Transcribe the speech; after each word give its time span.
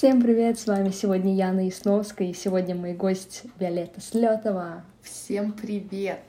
Всем 0.00 0.22
привет, 0.22 0.58
с 0.58 0.66
вами 0.66 0.88
сегодня 0.88 1.34
Яна 1.34 1.66
Ясновская, 1.66 2.28
и 2.28 2.32
сегодня 2.32 2.74
мой 2.74 2.94
гость 2.94 3.42
Виолетта 3.58 4.00
Слетова. 4.00 4.82
Всем 5.02 5.52
привет! 5.52 6.24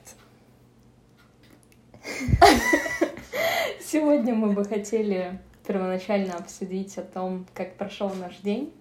Сегодня 3.80 4.36
мы 4.36 4.52
бы 4.52 4.66
хотели 4.66 5.40
первоначально 5.66 6.34
обсудить 6.34 6.98
о 6.98 7.02
том, 7.04 7.46
как 7.54 7.78
прошел 7.78 8.12
наш 8.14 8.40
день 8.40 8.74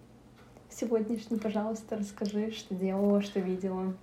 сегодняшний. 0.68 1.38
Пожалуйста, 1.38 1.96
расскажи, 1.96 2.50
что 2.50 2.74
делала, 2.74 3.22
что 3.22 3.38
видела. 3.38 3.94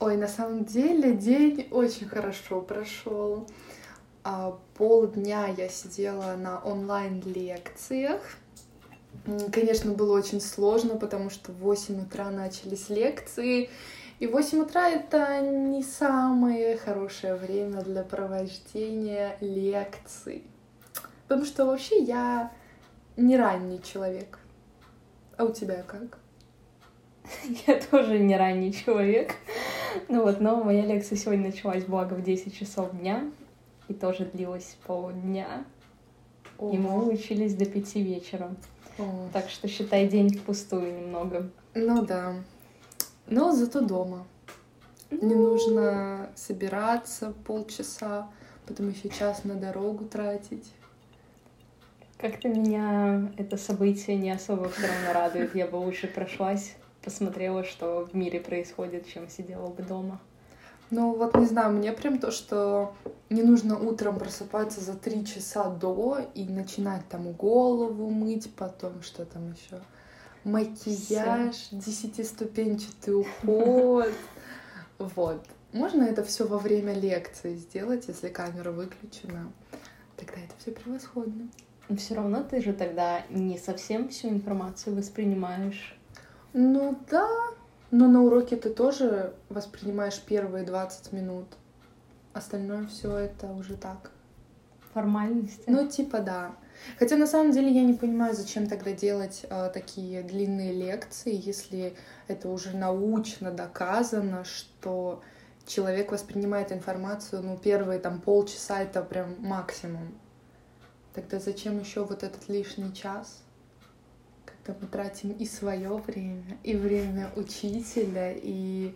Ой, 0.00 0.16
на 0.16 0.26
самом 0.26 0.64
деле 0.64 1.12
день 1.12 1.68
очень 1.70 2.08
хорошо 2.08 2.60
прошел. 2.60 3.46
А, 4.24 4.58
полдня 4.76 5.46
я 5.56 5.68
сидела 5.68 6.34
на 6.34 6.58
онлайн-лекциях. 6.58 8.20
Конечно, 9.52 9.92
было 9.92 10.16
очень 10.18 10.40
сложно, 10.40 10.96
потому 10.96 11.30
что 11.30 11.50
в 11.52 11.56
8 11.56 12.02
утра 12.02 12.30
начались 12.30 12.90
лекции. 12.90 13.70
И 14.20 14.26
8 14.26 14.62
утра— 14.62 14.88
это 14.90 15.40
не 15.40 15.82
самое 15.82 16.76
хорошее 16.76 17.34
время 17.34 17.82
для 17.82 18.02
провождения 18.02 19.36
лекций. 19.40 20.44
Потому 21.26 21.46
что 21.46 21.64
вообще 21.64 22.02
я 22.02 22.52
не 23.16 23.36
ранний 23.36 23.82
человек. 23.82 24.38
А 25.36 25.44
у 25.44 25.52
тебя 25.52 25.82
как? 25.82 26.18
Я 27.66 27.80
тоже 27.80 28.18
не 28.18 28.36
ранний 28.36 28.72
человек. 28.72 29.34
Ну 30.08 30.22
вот, 30.22 30.40
но 30.40 30.62
моя 30.62 30.84
лекция 30.84 31.16
сегодня 31.16 31.46
началась, 31.46 31.84
благо, 31.84 32.14
в 32.14 32.22
10 32.22 32.56
часов 32.56 32.92
дня. 32.92 33.30
И 33.88 33.94
тоже 33.94 34.26
длилась 34.26 34.76
полдня. 34.86 35.64
О. 36.58 36.70
И 36.70 36.78
мы 36.78 37.08
учились 37.08 37.54
до 37.54 37.64
пяти 37.64 38.02
вечера. 38.02 38.54
О. 38.98 39.28
Так 39.32 39.50
что 39.50 39.68
считай 39.68 40.08
день 40.08 40.36
впустую 40.36 40.94
немного. 41.00 41.50
Ну 41.74 42.04
да. 42.04 42.34
Но 43.26 43.52
зато 43.52 43.80
дома. 43.80 44.26
Ну... 45.10 45.28
Не 45.28 45.34
нужно 45.34 46.30
собираться 46.34 47.32
полчаса, 47.46 48.28
потом 48.66 48.90
еще 48.90 49.08
час 49.08 49.44
на 49.44 49.54
дорогу 49.54 50.04
тратить. 50.04 50.72
Как-то 52.18 52.48
меня 52.48 53.32
это 53.36 53.56
событие 53.56 54.16
не 54.16 54.30
особо 54.30 54.68
все 54.68 54.86
равно 54.86 55.12
радует. 55.12 55.54
Я 55.54 55.66
бы 55.66 55.76
лучше 55.76 56.06
прошлась, 56.06 56.74
посмотрела, 57.02 57.64
что 57.64 58.08
в 58.10 58.14
мире 58.14 58.40
происходит, 58.40 59.08
чем 59.08 59.28
сидела 59.28 59.68
бы 59.68 59.82
дома. 59.82 60.20
Ну 60.90 61.14
вот 61.14 61.36
не 61.36 61.46
знаю, 61.46 61.72
мне 61.72 61.92
прям 61.92 62.18
то, 62.18 62.30
что 62.30 62.94
не 63.30 63.42
нужно 63.42 63.78
утром 63.78 64.18
просыпаться 64.18 64.80
за 64.80 64.94
три 64.94 65.24
часа 65.24 65.70
до 65.70 66.20
и 66.34 66.44
начинать 66.44 67.08
там 67.08 67.32
голову 67.32 68.10
мыть, 68.10 68.50
потом 68.54 69.02
что 69.02 69.24
там 69.24 69.52
еще 69.52 69.80
макияж, 70.44 71.68
десятиступенчатый 71.72 73.14
уход. 73.20 74.12
Вот. 74.98 75.44
Можно 75.72 76.04
это 76.04 76.22
все 76.22 76.46
во 76.46 76.58
время 76.58 76.94
лекции 76.94 77.56
сделать, 77.56 78.04
если 78.06 78.28
камера 78.28 78.70
выключена. 78.70 79.50
Тогда 80.16 80.34
это 80.34 80.54
все 80.58 80.70
превосходно. 80.70 81.48
Но 81.88 81.96
все 81.96 82.14
равно 82.14 82.44
ты 82.44 82.62
же 82.62 82.72
тогда 82.72 83.22
не 83.28 83.58
совсем 83.58 84.08
всю 84.08 84.28
информацию 84.28 84.96
воспринимаешь. 84.96 85.98
Ну 86.52 86.96
да, 87.10 87.28
но 87.90 88.06
на 88.06 88.22
уроке 88.22 88.56
ты 88.56 88.70
тоже 88.70 89.34
воспринимаешь 89.48 90.20
первые 90.20 90.64
20 90.64 91.12
минут. 91.12 91.46
Остальное 92.34 92.86
все 92.88 93.16
это 93.16 93.46
уже 93.46 93.76
так. 93.76 94.10
Формальности. 94.92 95.64
Ну, 95.66 95.88
типа 95.88 96.20
да. 96.20 96.54
Хотя 96.98 97.16
на 97.16 97.26
самом 97.26 97.52
деле 97.52 97.70
я 97.70 97.82
не 97.82 97.94
понимаю, 97.94 98.34
зачем 98.34 98.66
тогда 98.66 98.92
делать 98.92 99.46
э, 99.48 99.70
такие 99.72 100.22
длинные 100.22 100.72
лекции, 100.72 101.34
если 101.34 101.94
это 102.28 102.48
уже 102.48 102.76
научно 102.76 103.50
доказано, 103.50 104.44
что 104.44 105.22
человек 105.66 106.12
воспринимает 106.12 106.72
информацию, 106.72 107.42
ну, 107.42 107.56
первые 107.56 107.98
там 107.98 108.20
полчаса 108.20 108.82
это 108.82 109.02
прям 109.02 109.36
максимум. 109.38 110.14
Тогда 111.14 111.38
зачем 111.38 111.78
еще 111.78 112.04
вот 112.04 112.22
этот 112.22 112.48
лишний 112.48 112.92
час, 112.92 113.42
когда 114.44 114.78
мы 114.80 114.88
тратим 114.88 115.30
и 115.30 115.46
свое 115.46 115.96
время, 115.96 116.58
и 116.64 116.74
время 116.74 117.30
учителя, 117.36 118.32
и, 118.32 118.94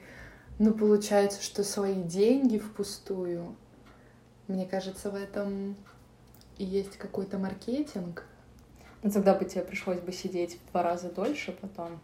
ну, 0.59 0.73
получается, 0.73 1.43
что 1.43 1.63
свои 1.63 2.03
деньги 2.03 2.59
впустую. 2.59 3.55
Мне 4.49 4.67
кажется, 4.67 5.11
в 5.11 5.15
этом 5.15 5.77
и 6.57 6.65
есть 6.65 6.97
какой-то 6.97 7.39
маркетинг. 7.39 8.25
Ну, 9.03 9.11
тогда 9.11 9.35
бы 9.35 9.45
тебе 9.45 9.63
пришлось 9.63 10.01
бы 10.01 10.13
сидеть 10.13 10.59
в 10.59 10.71
два 10.73 10.83
раза 10.83 11.11
дольше 11.11 11.57
потом. 11.61 12.01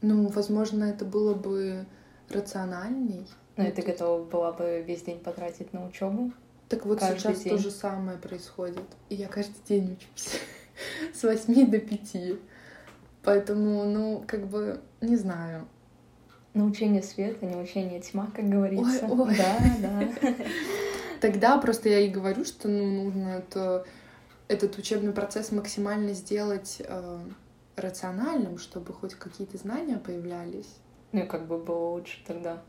Ну, 0.00 0.26
возможно, 0.28 0.84
это 0.84 1.04
было 1.04 1.34
бы 1.34 1.86
рациональней. 2.28 3.26
Но 3.56 3.64
ну, 3.64 3.72
ты 3.72 3.82
готова 3.82 4.24
была 4.24 4.52
бы 4.52 4.82
весь 4.86 5.02
день 5.02 5.20
потратить 5.20 5.72
на 5.72 5.86
учебу? 5.86 6.32
Так 6.68 6.86
вот 6.86 6.98
каждый 7.00 7.18
сейчас 7.18 7.42
день. 7.42 7.56
то 7.56 7.62
же 7.62 7.70
самое 7.70 8.18
происходит. 8.18 8.84
И 9.10 9.14
я 9.14 9.28
каждый 9.28 9.62
день 9.68 9.92
учусь. 9.92 10.40
С 11.14 11.22
восьми 11.22 11.66
до 11.66 11.78
пяти. 11.78 12.38
Поэтому, 13.22 13.84
ну, 13.84 14.24
как 14.26 14.48
бы, 14.48 14.80
не 15.00 15.16
знаю. 15.16 15.68
Научение 16.54 17.02
света, 17.02 17.46
не 17.46 17.56
учение 17.56 18.00
тьма, 18.00 18.28
как 18.34 18.48
говорится. 18.48 19.06
Ой, 19.06 19.28
ой. 19.28 19.36
Да, 19.36 19.58
да. 19.80 20.34
Тогда 21.20 21.56
просто 21.58 21.88
я 21.88 22.00
и 22.00 22.08
говорю, 22.08 22.44
что 22.44 22.68
ну, 22.68 23.04
нужно 23.04 23.28
это, 23.28 23.86
этот 24.48 24.76
учебный 24.76 25.12
процесс 25.12 25.50
максимально 25.50 26.12
сделать 26.12 26.82
э, 26.84 27.20
рациональным, 27.76 28.58
чтобы 28.58 28.92
хоть 28.92 29.14
какие-то 29.14 29.56
знания 29.56 29.98
появлялись. 29.98 30.68
Ну, 31.12 31.26
как 31.26 31.46
бы 31.46 31.58
было 31.58 31.90
лучше 31.90 32.22
тогда. 32.26 32.62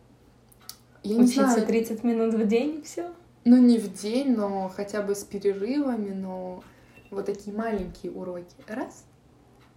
Я 1.01 1.17
Учиться 1.17 1.41
не 1.41 1.47
знаю. 1.47 1.67
30 1.67 2.03
минут 2.03 2.33
в 2.35 2.47
день 2.47 2.79
и 2.79 2.81
все. 2.83 3.11
Ну, 3.43 3.57
не 3.57 3.77
в 3.77 3.93
день, 3.93 4.35
но 4.35 4.71
хотя 4.73 5.01
бы 5.01 5.15
с 5.15 5.23
перерывами, 5.23 6.11
но 6.11 6.63
вот 7.09 7.25
такие 7.25 7.55
маленькие 7.55 8.11
уроки. 8.13 8.55
Раз, 8.67 9.03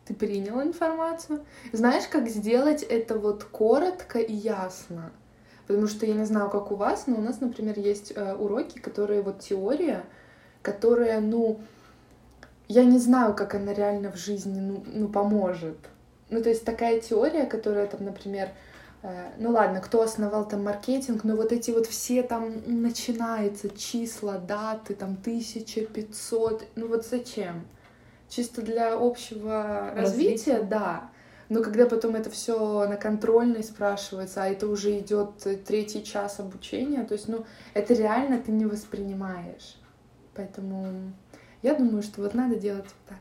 ты 0.06 0.14
принял 0.14 0.62
информацию. 0.62 1.44
Знаешь, 1.72 2.04
как 2.08 2.28
сделать 2.28 2.82
это 2.82 3.18
вот 3.18 3.44
коротко 3.44 4.18
и 4.18 4.32
ясно? 4.32 5.12
Потому 5.66 5.88
что 5.88 6.06
я 6.06 6.14
не 6.14 6.24
знаю, 6.24 6.48
как 6.50 6.70
у 6.70 6.76
вас, 6.76 7.06
но 7.06 7.16
у 7.16 7.20
нас, 7.20 7.40
например, 7.40 7.78
есть 7.78 8.12
э, 8.14 8.34
уроки, 8.34 8.78
которые 8.78 9.22
вот 9.22 9.40
теория, 9.40 10.04
которая, 10.62 11.20
ну, 11.20 11.60
я 12.68 12.84
не 12.84 12.98
знаю, 12.98 13.34
как 13.34 13.54
она 13.54 13.74
реально 13.74 14.12
в 14.12 14.16
жизни, 14.16 14.60
ну, 14.60 14.84
ну 14.86 15.08
поможет. 15.08 15.78
Ну, 16.30 16.42
то 16.42 16.48
есть 16.48 16.64
такая 16.64 17.00
теория, 17.00 17.46
которая 17.46 17.86
там, 17.86 18.04
например, 18.04 18.50
Э, 19.06 19.30
ну 19.38 19.50
ладно, 19.50 19.80
кто 19.80 20.02
основал 20.02 20.48
там 20.48 20.64
маркетинг, 20.64 21.22
но 21.24 21.36
вот 21.36 21.52
эти 21.52 21.70
вот 21.70 21.86
все 21.86 22.22
там 22.22 22.54
начинаются 22.66 23.68
числа, 23.70 24.38
даты, 24.38 24.94
там 24.94 25.12
1500, 25.20 26.66
ну 26.74 26.88
вот 26.88 27.06
зачем? 27.06 27.66
Чисто 28.28 28.62
для 28.62 28.94
общего 28.94 29.92
развития, 29.94 30.54
развития 30.54 30.62
да. 30.62 31.10
Но 31.48 31.62
когда 31.62 31.86
потом 31.86 32.16
это 32.16 32.28
все 32.28 32.88
на 32.88 32.96
контрольной 32.96 33.62
спрашивается, 33.62 34.42
а 34.42 34.48
это 34.48 34.66
уже 34.66 34.98
идет 34.98 35.46
третий 35.64 36.02
час 36.02 36.40
обучения, 36.40 37.04
то 37.04 37.14
есть, 37.14 37.28
ну, 37.28 37.44
это 37.72 37.94
реально 37.94 38.40
ты 38.40 38.50
не 38.50 38.66
воспринимаешь. 38.66 39.76
Поэтому 40.34 41.12
я 41.62 41.74
думаю, 41.74 42.02
что 42.02 42.22
вот 42.22 42.34
надо 42.34 42.56
делать 42.56 42.86
так. 43.08 43.18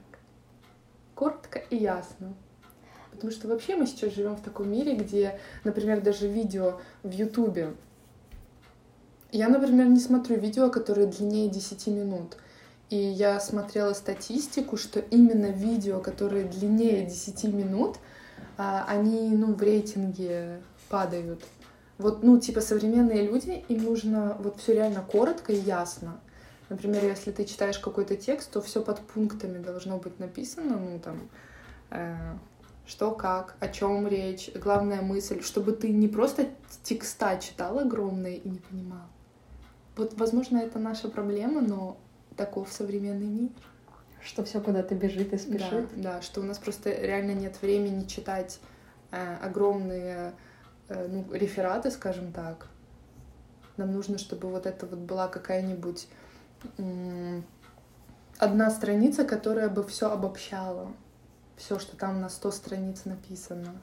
Коротко 1.14 1.60
и 1.70 1.78
ясно. 1.78 2.34
Потому 3.12 3.32
что 3.32 3.48
вообще 3.48 3.76
мы 3.76 3.86
сейчас 3.86 4.14
живем 4.14 4.36
в 4.36 4.42
таком 4.42 4.70
мире, 4.70 4.96
где, 4.96 5.40
например, 5.64 6.02
даже 6.02 6.28
видео 6.28 6.80
в 7.04 7.12
Ютубе. 7.12 7.74
Я, 9.32 9.50
например, 9.50 9.88
не 9.88 10.00
смотрю 10.00 10.38
видео, 10.38 10.70
которые 10.70 11.08
длиннее 11.08 11.50
10 11.50 11.88
минут. 11.88 12.38
И 12.96 12.98
я 12.98 13.42
смотрела 13.42 13.92
статистику, 13.92 14.78
что 14.78 15.02
именно 15.02 15.48
видео, 15.48 16.00
которые 16.00 16.46
длиннее 16.46 17.06
10 17.06 17.44
минут, 17.54 17.98
а, 18.58 18.86
они, 18.88 19.36
ну, 19.36 19.54
в 19.54 19.62
рейтинге 19.62 20.62
падают. 20.88 21.44
Вот, 21.98 22.24
ну, 22.24 22.40
типа, 22.40 22.62
современные 22.62 23.28
люди, 23.28 23.66
им 23.68 23.84
нужно 23.84 24.38
вот 24.40 24.62
все 24.62 24.76
реально 24.76 25.02
коротко 25.02 25.52
и 25.52 25.58
ясно. 25.58 26.22
Например, 26.70 27.04
если 27.04 27.34
ты 27.34 27.44
читаешь 27.44 27.80
какой-то 27.80 28.16
текст, 28.16 28.50
то 28.52 28.62
все 28.62 28.82
под 28.82 29.02
пунктами 29.02 29.62
должно 29.62 29.98
быть 29.98 30.18
написано, 30.18 30.80
ну, 30.80 30.98
там, 31.00 31.20
э, 31.90 32.16
что 32.88 33.12
как, 33.12 33.58
о 33.60 33.68
чем 33.68 34.08
речь, 34.08 34.52
главная 34.56 35.02
мысль, 35.02 35.42
чтобы 35.42 35.74
ты 35.74 35.90
не 35.90 36.08
просто 36.08 36.48
текста 36.84 37.38
читал 37.42 37.78
огромные 37.78 38.38
и 38.38 38.48
не 38.48 38.60
понимал. 38.60 39.10
Вот, 39.98 40.14
возможно, 40.14 40.60
это 40.60 40.80
наша 40.80 41.10
проблема, 41.10 41.60
но 41.60 41.98
таков 42.36 42.72
современный 42.72 43.28
мир. 43.28 43.50
Что 44.22 44.44
все 44.44 44.60
куда-то 44.60 44.96
бежит 44.96 45.34
и 45.34 45.38
спешит. 45.38 45.88
Да, 45.96 46.14
да, 46.16 46.22
что 46.22 46.42
у 46.42 46.44
нас 46.44 46.58
просто 46.58 46.90
реально 46.90 47.32
нет 47.32 47.62
времени 47.62 48.06
читать 48.06 48.60
э, 49.12 49.36
огромные 49.38 50.34
э, 50.90 51.08
ну, 51.08 51.32
рефераты, 51.32 51.92
скажем 51.92 52.32
так. 52.32 52.68
Нам 53.78 53.92
нужно, 53.92 54.18
чтобы 54.18 54.50
вот 54.50 54.66
это 54.66 54.88
вот 54.88 55.00
была 55.00 55.28
какая-нибудь 55.28 56.08
э, 56.78 57.42
одна 58.40 58.72
страница, 58.72 59.26
которая 59.26 59.70
бы 59.70 59.84
все 59.84 60.12
обобщала. 60.12 60.92
все, 61.58 61.80
что 61.80 61.96
там 61.96 62.20
на 62.20 62.30
100 62.30 62.52
страниц 62.52 63.06
написано. 63.06 63.76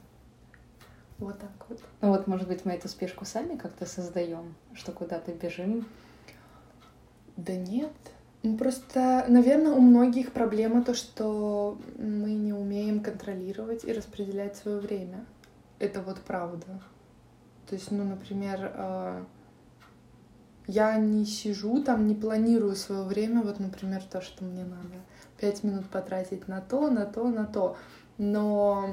Вот 1.19 1.39
так 1.39 1.51
вот. 1.69 1.79
Ну 2.01 2.09
вот, 2.09 2.27
может 2.27 2.47
быть, 2.47 2.65
мы 2.65 2.73
эту 2.73 2.87
спешку 2.87 3.23
сами 3.23 3.55
как-то 3.55 3.85
создаем, 3.85 4.55
что 4.73 4.91
куда-то 4.91 5.31
бежим. 5.31 5.87
Да 7.37 7.55
нет. 7.55 7.93
Ну, 8.43 8.57
просто, 8.57 9.25
наверное, 9.29 9.71
у 9.71 9.79
многих 9.79 10.33
проблема 10.33 10.83
то, 10.83 10.93
что 10.93 11.77
мы 11.97 12.33
не 12.33 12.51
умеем 12.51 13.01
контролировать 13.01 13.85
и 13.85 13.93
распределять 13.93 14.57
свое 14.57 14.79
время. 14.79 15.25
Это 15.79 16.01
вот 16.01 16.19
правда. 16.19 16.81
То 17.69 17.75
есть, 17.75 17.89
ну, 17.89 18.03
например, 18.03 18.73
э, 18.75 19.23
я 20.67 20.97
не 20.97 21.25
сижу 21.25 21.81
там, 21.81 22.05
не 22.05 22.15
планирую 22.15 22.75
свое 22.75 23.03
время, 23.03 23.41
вот, 23.43 23.61
например, 23.61 24.03
то, 24.03 24.19
что 24.19 24.43
мне 24.43 24.65
надо 24.65 24.99
пять 25.39 25.63
минут 25.63 25.89
потратить 25.89 26.49
на 26.49 26.59
то, 26.59 26.89
на 26.89 27.05
то, 27.05 27.27
на 27.29 27.45
то. 27.45 27.77
Но, 28.17 28.89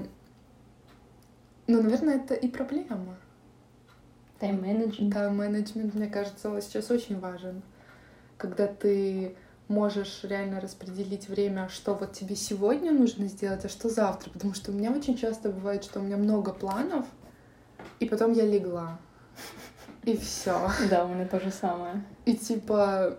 ну, 1.66 1.82
наверное, 1.82 2.16
это 2.16 2.34
и 2.34 2.46
проблема. 2.46 3.16
Тайм-менеджмент. 4.38 5.12
Тайм-менеджмент, 5.12 5.94
мне 5.94 6.06
кажется, 6.06 6.56
сейчас 6.60 6.90
очень 6.92 7.18
важен. 7.18 7.62
Когда 8.40 8.66
ты 8.66 9.36
можешь 9.68 10.24
реально 10.24 10.60
распределить 10.60 11.28
время, 11.28 11.68
что 11.68 11.94
вот 11.94 12.12
тебе 12.12 12.34
сегодня 12.34 12.90
нужно 12.90 13.26
сделать, 13.26 13.64
а 13.64 13.68
что 13.68 13.90
завтра. 13.90 14.30
Потому 14.30 14.54
что 14.54 14.72
у 14.72 14.74
меня 14.74 14.90
очень 14.90 15.16
часто 15.16 15.50
бывает, 15.50 15.84
что 15.84 16.00
у 16.00 16.02
меня 16.02 16.16
много 16.16 16.52
планов, 16.52 17.04
и 17.98 18.06
потом 18.06 18.32
я 18.32 18.46
легла. 18.46 18.98
И 20.04 20.16
все. 20.16 20.70
Да, 20.88 21.04
у 21.04 21.08
меня 21.08 21.26
то 21.26 21.38
же 21.38 21.50
самое. 21.50 22.02
И 22.24 22.34
типа 22.34 23.18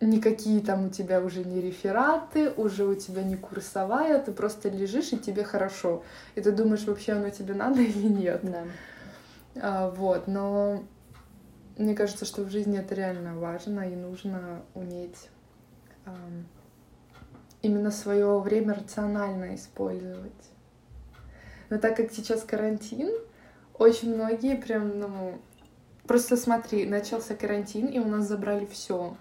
никакие 0.00 0.60
там 0.60 0.86
у 0.86 0.90
тебя 0.90 1.20
уже 1.20 1.44
не 1.44 1.60
рефераты, 1.60 2.50
уже 2.50 2.84
у 2.84 2.94
тебя 2.96 3.22
не 3.22 3.36
курсовая, 3.36 4.20
ты 4.20 4.32
просто 4.32 4.68
лежишь, 4.68 5.12
и 5.12 5.18
тебе 5.18 5.44
хорошо. 5.44 6.02
И 6.34 6.40
ты 6.40 6.50
думаешь, 6.50 6.84
вообще 6.84 7.12
оно 7.12 7.30
тебе 7.30 7.54
надо 7.54 7.80
или 7.82 8.08
нет. 8.08 8.40
Да. 8.42 8.64
А, 9.54 9.90
вот, 9.90 10.26
но 10.26 10.82
мне 11.76 11.94
кажется, 11.94 12.24
что 12.24 12.42
в 12.42 12.50
жизни 12.50 12.78
это 12.78 12.94
реально 12.94 13.38
важно, 13.38 13.80
и 13.80 13.94
нужно 13.94 14.62
уметь 14.74 15.28
а, 16.04 16.14
именно 17.62 17.90
свое 17.90 18.38
время 18.40 18.74
рационально 18.74 19.54
использовать. 19.54 20.32
Но 21.68 21.78
так 21.78 21.96
как 21.96 22.12
сейчас 22.12 22.44
карантин, 22.44 23.10
очень 23.74 24.14
многие 24.14 24.56
прям, 24.56 24.98
ну, 24.98 25.38
просто 26.06 26.36
смотри, 26.36 26.86
начался 26.86 27.34
карантин, 27.34 27.86
и 27.86 27.98
у 27.98 28.06
нас 28.06 28.26
забрали 28.26 28.66
все 28.66 29.16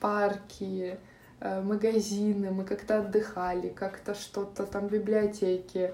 парки, 0.00 0.98
э, 1.40 1.60
магазины, 1.60 2.50
мы 2.50 2.64
как-то 2.64 3.00
отдыхали, 3.00 3.68
как-то 3.68 4.14
что-то 4.14 4.64
там, 4.64 4.88
библиотеки, 4.88 5.92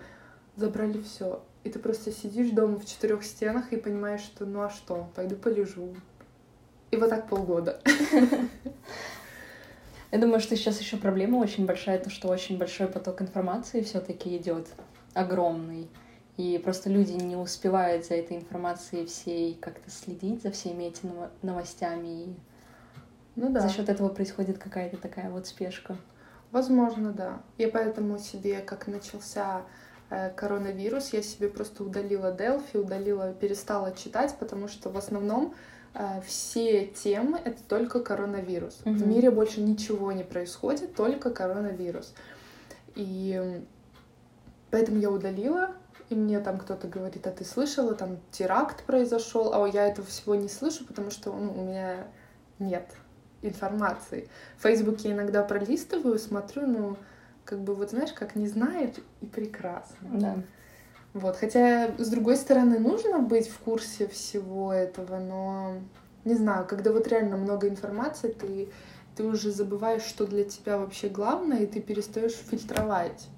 забрали 0.56 1.00
все. 1.02 1.42
И 1.66 1.68
ты 1.68 1.78
просто 1.80 2.12
сидишь 2.12 2.50
дома 2.50 2.78
в 2.78 2.86
четырех 2.86 3.24
стенах 3.24 3.72
и 3.72 3.76
понимаешь, 3.76 4.20
что 4.20 4.46
ну 4.46 4.62
а 4.62 4.70
что, 4.70 5.10
пойду 5.16 5.34
полежу. 5.34 5.96
И 6.92 6.96
вот 6.96 7.10
так 7.10 7.28
полгода. 7.28 7.80
Я 10.12 10.18
думаю, 10.20 10.38
что 10.38 10.54
сейчас 10.54 10.80
еще 10.80 10.96
проблема 10.96 11.38
очень 11.38 11.66
большая, 11.66 11.98
то 11.98 12.08
что 12.08 12.28
очень 12.28 12.56
большой 12.56 12.86
поток 12.86 13.20
информации 13.20 13.80
все-таки 13.80 14.36
идет, 14.36 14.68
огромный. 15.12 15.88
И 16.36 16.60
просто 16.62 16.88
люди 16.88 17.14
не 17.14 17.34
успевают 17.34 18.06
за 18.06 18.14
этой 18.14 18.36
информацией 18.36 19.06
всей 19.06 19.54
как-то 19.54 19.90
следить 19.90 20.44
за 20.44 20.52
всеми 20.52 20.84
этими 20.84 21.14
новостями. 21.42 22.22
И 22.22 22.36
ну 23.34 23.50
да. 23.50 23.62
За 23.62 23.70
счет 23.70 23.88
этого 23.88 24.08
происходит 24.08 24.58
какая-то 24.58 24.98
такая 24.98 25.30
вот 25.30 25.48
спешка. 25.48 25.96
Возможно, 26.52 27.10
да. 27.10 27.42
Я 27.58 27.70
поэтому 27.70 28.20
себе, 28.20 28.60
как 28.60 28.86
начался 28.86 29.62
коронавирус, 30.08 31.12
я 31.12 31.22
себе 31.22 31.48
просто 31.48 31.82
удалила 31.82 32.34
Delphi, 32.34 32.78
удалила, 32.78 33.32
перестала 33.32 33.92
читать, 33.92 34.36
потому 34.38 34.68
что 34.68 34.90
в 34.90 34.96
основном 34.96 35.54
э, 35.94 36.20
все 36.26 36.86
темы 36.86 37.40
это 37.44 37.62
только 37.68 38.00
коронавирус. 38.00 38.80
Угу. 38.84 38.94
В 38.94 39.06
мире 39.06 39.30
больше 39.30 39.60
ничего 39.60 40.12
не 40.12 40.24
происходит, 40.24 40.94
только 40.94 41.30
коронавирус. 41.30 42.14
И 42.94 43.62
поэтому 44.70 44.98
я 45.00 45.10
удалила, 45.10 45.70
и 46.08 46.14
мне 46.14 46.38
там 46.40 46.58
кто-то 46.58 46.86
говорит, 46.86 47.26
а 47.26 47.32
ты 47.32 47.44
слышала, 47.44 47.94
там 47.94 48.18
теракт 48.30 48.84
произошел, 48.84 49.52
а 49.52 49.68
я 49.68 49.88
этого 49.88 50.06
всего 50.06 50.34
не 50.36 50.48
слышу, 50.48 50.86
потому 50.86 51.10
что 51.10 51.32
ну, 51.32 51.52
у 51.52 51.64
меня 51.64 52.06
нет 52.58 52.86
информации. 53.42 54.28
В 54.58 54.62
Фейсбуке 54.62 55.10
иногда 55.10 55.42
пролистываю, 55.42 56.18
смотрю, 56.18 56.66
ну, 56.66 56.96
как 57.46 57.60
бы, 57.60 57.74
вот 57.74 57.90
знаешь, 57.90 58.12
как 58.12 58.36
не 58.36 58.46
знает, 58.46 58.98
и 59.22 59.26
прекрасно. 59.26 60.08
Да. 60.12 60.36
Вот, 61.14 61.36
хотя, 61.36 61.94
с 61.96 62.08
другой 62.10 62.36
стороны, 62.36 62.78
нужно 62.78 63.20
быть 63.20 63.48
в 63.48 63.58
курсе 63.60 64.06
всего 64.06 64.70
этого, 64.70 65.18
но, 65.18 65.78
не 66.26 66.34
знаю, 66.34 66.66
когда 66.66 66.92
вот 66.92 67.08
реально 67.08 67.38
много 67.38 67.68
информации, 67.68 68.28
ты, 68.28 68.68
ты 69.16 69.24
уже 69.24 69.50
забываешь, 69.50 70.02
что 70.02 70.26
для 70.26 70.44
тебя 70.44 70.76
вообще 70.76 71.08
главное, 71.08 71.60
и 71.60 71.66
ты 71.66 71.80
перестаешь 71.80 72.34
фильтровать 72.34 73.28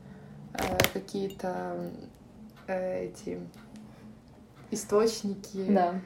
э, 0.55 0.58
какие-то 0.93 1.76
э, 2.66 3.05
эти 3.05 3.38
источники. 4.72 5.64
Да. 5.69 6.00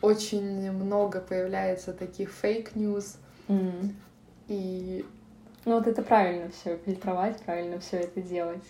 Очень 0.00 0.72
много 0.72 1.20
появляется 1.20 1.92
таких 1.92 2.32
fake 2.32 2.70
news, 2.70 3.18
Mm. 3.48 3.92
И... 4.48 5.04
Ну 5.64 5.76
вот 5.76 5.86
это 5.86 6.02
правильно 6.02 6.50
все 6.50 6.76
фильтровать, 6.78 7.40
правильно 7.42 7.78
все 7.78 7.98
это 7.98 8.20
делать. 8.20 8.64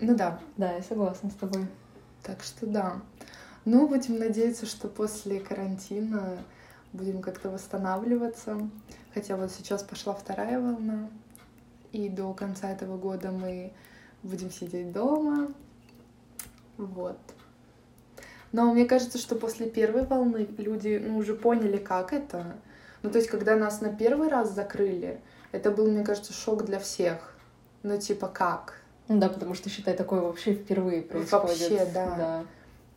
Ну 0.00 0.16
да. 0.16 0.40
Да, 0.56 0.72
я 0.72 0.82
согласна 0.82 1.30
с 1.30 1.34
тобой. 1.34 1.66
Так 2.22 2.42
что 2.42 2.66
да. 2.66 3.02
Ну, 3.66 3.86
будем 3.86 4.18
надеяться, 4.18 4.64
что 4.64 4.88
после 4.88 5.40
карантина 5.40 6.38
будем 6.94 7.20
как-то 7.20 7.50
восстанавливаться. 7.50 8.58
Хотя 9.12 9.36
вот 9.36 9.50
сейчас 9.50 9.82
пошла 9.82 10.14
вторая 10.14 10.58
волна, 10.58 11.10
и 11.92 12.08
до 12.08 12.32
конца 12.32 12.70
этого 12.70 12.96
года 12.96 13.30
мы 13.30 13.72
будем 14.22 14.50
сидеть 14.50 14.92
дома. 14.92 15.52
Вот. 16.78 17.18
Но 18.52 18.72
мне 18.72 18.86
кажется, 18.86 19.18
что 19.18 19.36
после 19.36 19.68
первой 19.68 20.04
волны 20.04 20.48
люди 20.56 21.02
ну, 21.04 21.18
уже 21.18 21.34
поняли, 21.34 21.76
как 21.76 22.12
это. 22.12 22.56
Ну, 23.02 23.10
то 23.10 23.18
есть, 23.18 23.30
когда 23.30 23.56
нас 23.56 23.80
на 23.80 23.94
первый 23.94 24.28
раз 24.28 24.50
закрыли, 24.50 25.20
это 25.52 25.70
был, 25.70 25.86
мне 25.90 26.04
кажется, 26.04 26.32
шок 26.32 26.64
для 26.64 26.78
всех. 26.78 27.34
Ну, 27.82 27.98
типа, 27.98 28.28
как? 28.28 28.74
Ну 29.08 29.18
да, 29.18 29.28
потому 29.28 29.54
что, 29.54 29.70
считай, 29.70 29.96
такое 29.96 30.20
вообще 30.20 30.54
впервые 30.54 31.02
происходит. 31.02 31.60
Вообще, 31.60 31.84
да. 31.92 32.14
да. 32.16 32.44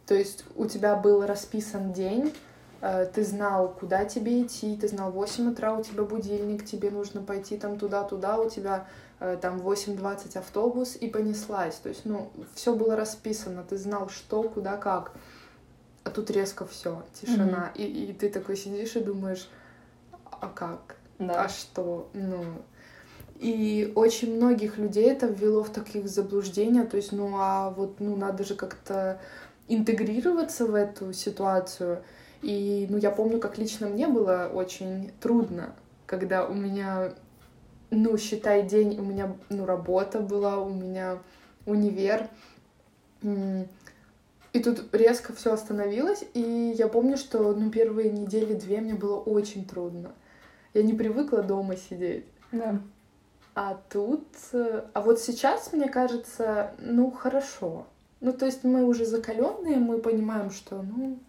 То 0.05 0.13
есть, 0.13 0.43
у 0.55 0.65
тебя 0.65 0.95
был 0.95 1.25
расписан 1.25 1.93
день, 1.93 2.33
э, 2.81 3.07
ты 3.13 3.23
знал, 3.23 3.69
куда 3.69 4.03
тебе 4.05 4.43
идти, 4.43 4.75
ты 4.75 4.87
знал, 4.89 5.11
в 5.11 5.15
8 5.15 5.51
утра 5.51 5.73
у 5.73 5.81
тебя 5.81 6.03
будильник, 6.03 6.65
тебе 6.65 6.91
нужно 6.91 7.21
пойти 7.21 7.57
там 7.57 7.79
туда-туда, 7.79 8.37
у 8.37 8.49
тебя 8.49 8.85
э, 9.21 9.37
там 9.41 9.59
8.20 9.61 10.37
автобус, 10.37 10.97
и 10.99 11.07
понеслась. 11.07 11.75
То 11.75 11.89
есть, 11.89 12.01
ну, 12.03 12.29
все 12.53 12.75
было 12.75 12.97
расписано, 12.97 13.63
ты 13.63 13.77
знал, 13.77 14.09
что, 14.09 14.43
куда, 14.43 14.75
как. 14.75 15.13
А 16.03 16.09
тут 16.09 16.29
резко 16.29 16.65
все, 16.65 17.01
тишина. 17.13 17.71
Mm-hmm. 17.73 17.81
И, 17.81 18.09
и 18.09 18.13
ты 18.13 18.29
такой 18.29 18.57
сидишь 18.57 18.97
и 18.97 18.99
думаешь, 18.99 19.49
а 20.43 20.49
как? 20.49 20.97
Да. 21.19 21.45
А 21.45 21.49
что? 21.49 22.09
Ну, 22.13 22.43
и 23.39 23.91
очень 23.95 24.35
многих 24.35 24.77
людей 24.77 25.09
это 25.09 25.27
ввело 25.27 25.63
в 25.63 25.69
таких 25.69 26.07
заблуждения, 26.07 26.83
то 26.83 26.97
есть, 26.97 27.11
ну, 27.11 27.31
а 27.35 27.71
вот, 27.71 27.99
ну, 27.99 28.15
надо 28.15 28.43
же 28.43 28.55
как-то 28.55 29.19
интегрироваться 29.67 30.65
в 30.65 30.75
эту 30.75 31.13
ситуацию. 31.13 32.03
И, 32.41 32.87
ну, 32.89 32.97
я 32.97 33.11
помню, 33.11 33.39
как 33.39 33.57
лично 33.57 33.87
мне 33.87 34.07
было 34.07 34.51
очень 34.53 35.11
трудно, 35.21 35.75
когда 36.05 36.45
у 36.45 36.53
меня, 36.53 37.13
ну, 37.89 38.17
считай, 38.17 38.63
день, 38.63 38.99
у 38.99 39.03
меня, 39.03 39.35
ну, 39.49 39.65
работа 39.65 40.19
была, 40.19 40.59
у 40.59 40.69
меня 40.69 41.19
универ, 41.65 42.27
и 43.21 44.59
тут 44.59 44.93
резко 44.93 45.33
все 45.33 45.53
остановилось, 45.53 46.23
и 46.33 46.75
я 46.77 46.87
помню, 46.87 47.17
что, 47.17 47.53
ну, 47.53 47.71
первые 47.71 48.11
недели 48.11 48.53
две 48.53 48.81
мне 48.81 48.93
было 48.93 49.17
очень 49.17 49.65
трудно. 49.65 50.11
Я 50.73 50.83
не 50.83 50.93
привыкла 50.93 51.43
дома 51.43 51.75
сидеть. 51.75 52.25
Да. 52.51 52.79
А 53.55 53.79
тут... 53.89 54.25
Э, 54.53 54.83
а 54.93 55.01
вот 55.01 55.19
сейчас, 55.19 55.71
мне 55.73 55.87
кажется, 55.87 56.71
ну, 56.79 57.11
хорошо. 57.11 57.85
Ну, 58.19 58.33
то 58.33 58.45
есть 58.45 58.63
мы 58.63 58.85
уже 58.85 59.05
закаленные, 59.05 59.77
мы 59.77 59.99
понимаем, 59.99 60.49
что, 60.49 60.81
ну, 60.81 61.19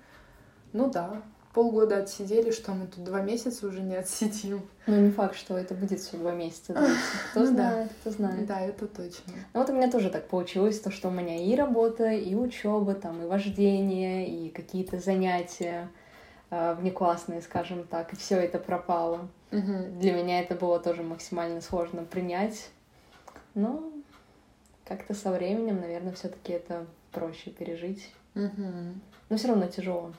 ну 0.72 0.90
да, 0.90 1.22
полгода 1.52 1.98
отсидели, 1.98 2.50
что 2.50 2.72
мы 2.72 2.86
тут 2.86 3.04
два 3.04 3.20
месяца 3.20 3.66
уже 3.66 3.80
не 3.80 3.96
отсидим. 3.96 4.62
Ну, 4.86 5.00
не 5.00 5.10
факт, 5.10 5.36
что 5.36 5.58
это 5.58 5.74
будет 5.74 6.00
все 6.00 6.16
два 6.16 6.32
месяца. 6.32 6.72
Кто 7.30 7.40
ну 7.40 7.46
знает, 7.46 7.90
кто 8.00 8.10
знает. 8.10 8.46
Да, 8.46 8.60
это 8.60 8.86
точно. 8.86 9.34
Ну, 9.52 9.60
вот 9.60 9.70
у 9.70 9.72
меня 9.72 9.90
тоже 9.90 10.08
так 10.08 10.28
получилось, 10.28 10.80
то, 10.80 10.90
что 10.90 11.08
у 11.08 11.10
меня 11.10 11.36
и 11.36 11.54
работа, 11.54 12.10
и 12.10 12.34
учеба, 12.34 12.94
там, 12.94 13.22
и 13.22 13.26
вождение, 13.26 14.28
и 14.28 14.50
какие-то 14.50 14.98
занятия 14.98 15.88
внеклассные, 16.78 17.42
скажем 17.42 17.84
так, 17.84 18.12
и 18.12 18.16
все 18.16 18.37
это 18.37 18.58
пропало. 18.58 19.28
Угу. 19.52 20.00
Для 20.00 20.12
меня 20.12 20.40
это 20.40 20.54
было 20.54 20.80
тоже 20.80 21.02
максимально 21.02 21.61
сложно 21.61 22.04
принять. 22.04 22.70
Но 23.54 23.92
как-то 24.84 25.14
со 25.14 25.30
временем, 25.30 25.80
наверное, 25.80 26.12
все-таки 26.12 26.52
это 26.52 26.87
проще 27.12 27.50
пережить. 27.50 28.12
Угу. 28.34 28.94
Но 29.28 29.37
все 29.37 29.49
равно 29.49 29.66
тяжело. 29.66 30.12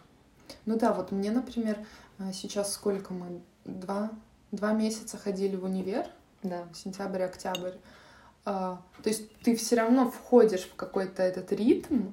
Ну 0.66 0.78
да, 0.78 0.94
вот 0.94 1.12
мне, 1.12 1.32
например, 1.32 1.78
а, 2.18 2.32
сейчас 2.32 2.74
сколько 2.74 3.14
мы? 3.14 3.42
Два, 3.66 4.12
два 4.52 4.74
месяца 4.74 5.18
ходили 5.18 5.56
в 5.56 5.64
универ. 5.64 6.06
Да. 6.44 6.66
Сентябрь, 6.74 7.24
октябрь. 7.24 7.74
А, 8.46 8.82
то 9.02 9.10
есть 9.10 9.36
ты 9.40 9.56
все 9.56 9.76
равно 9.76 10.10
входишь 10.10 10.64
в 10.64 10.76
какой-то 10.76 11.24
этот 11.24 11.52
ритм, 11.52 12.12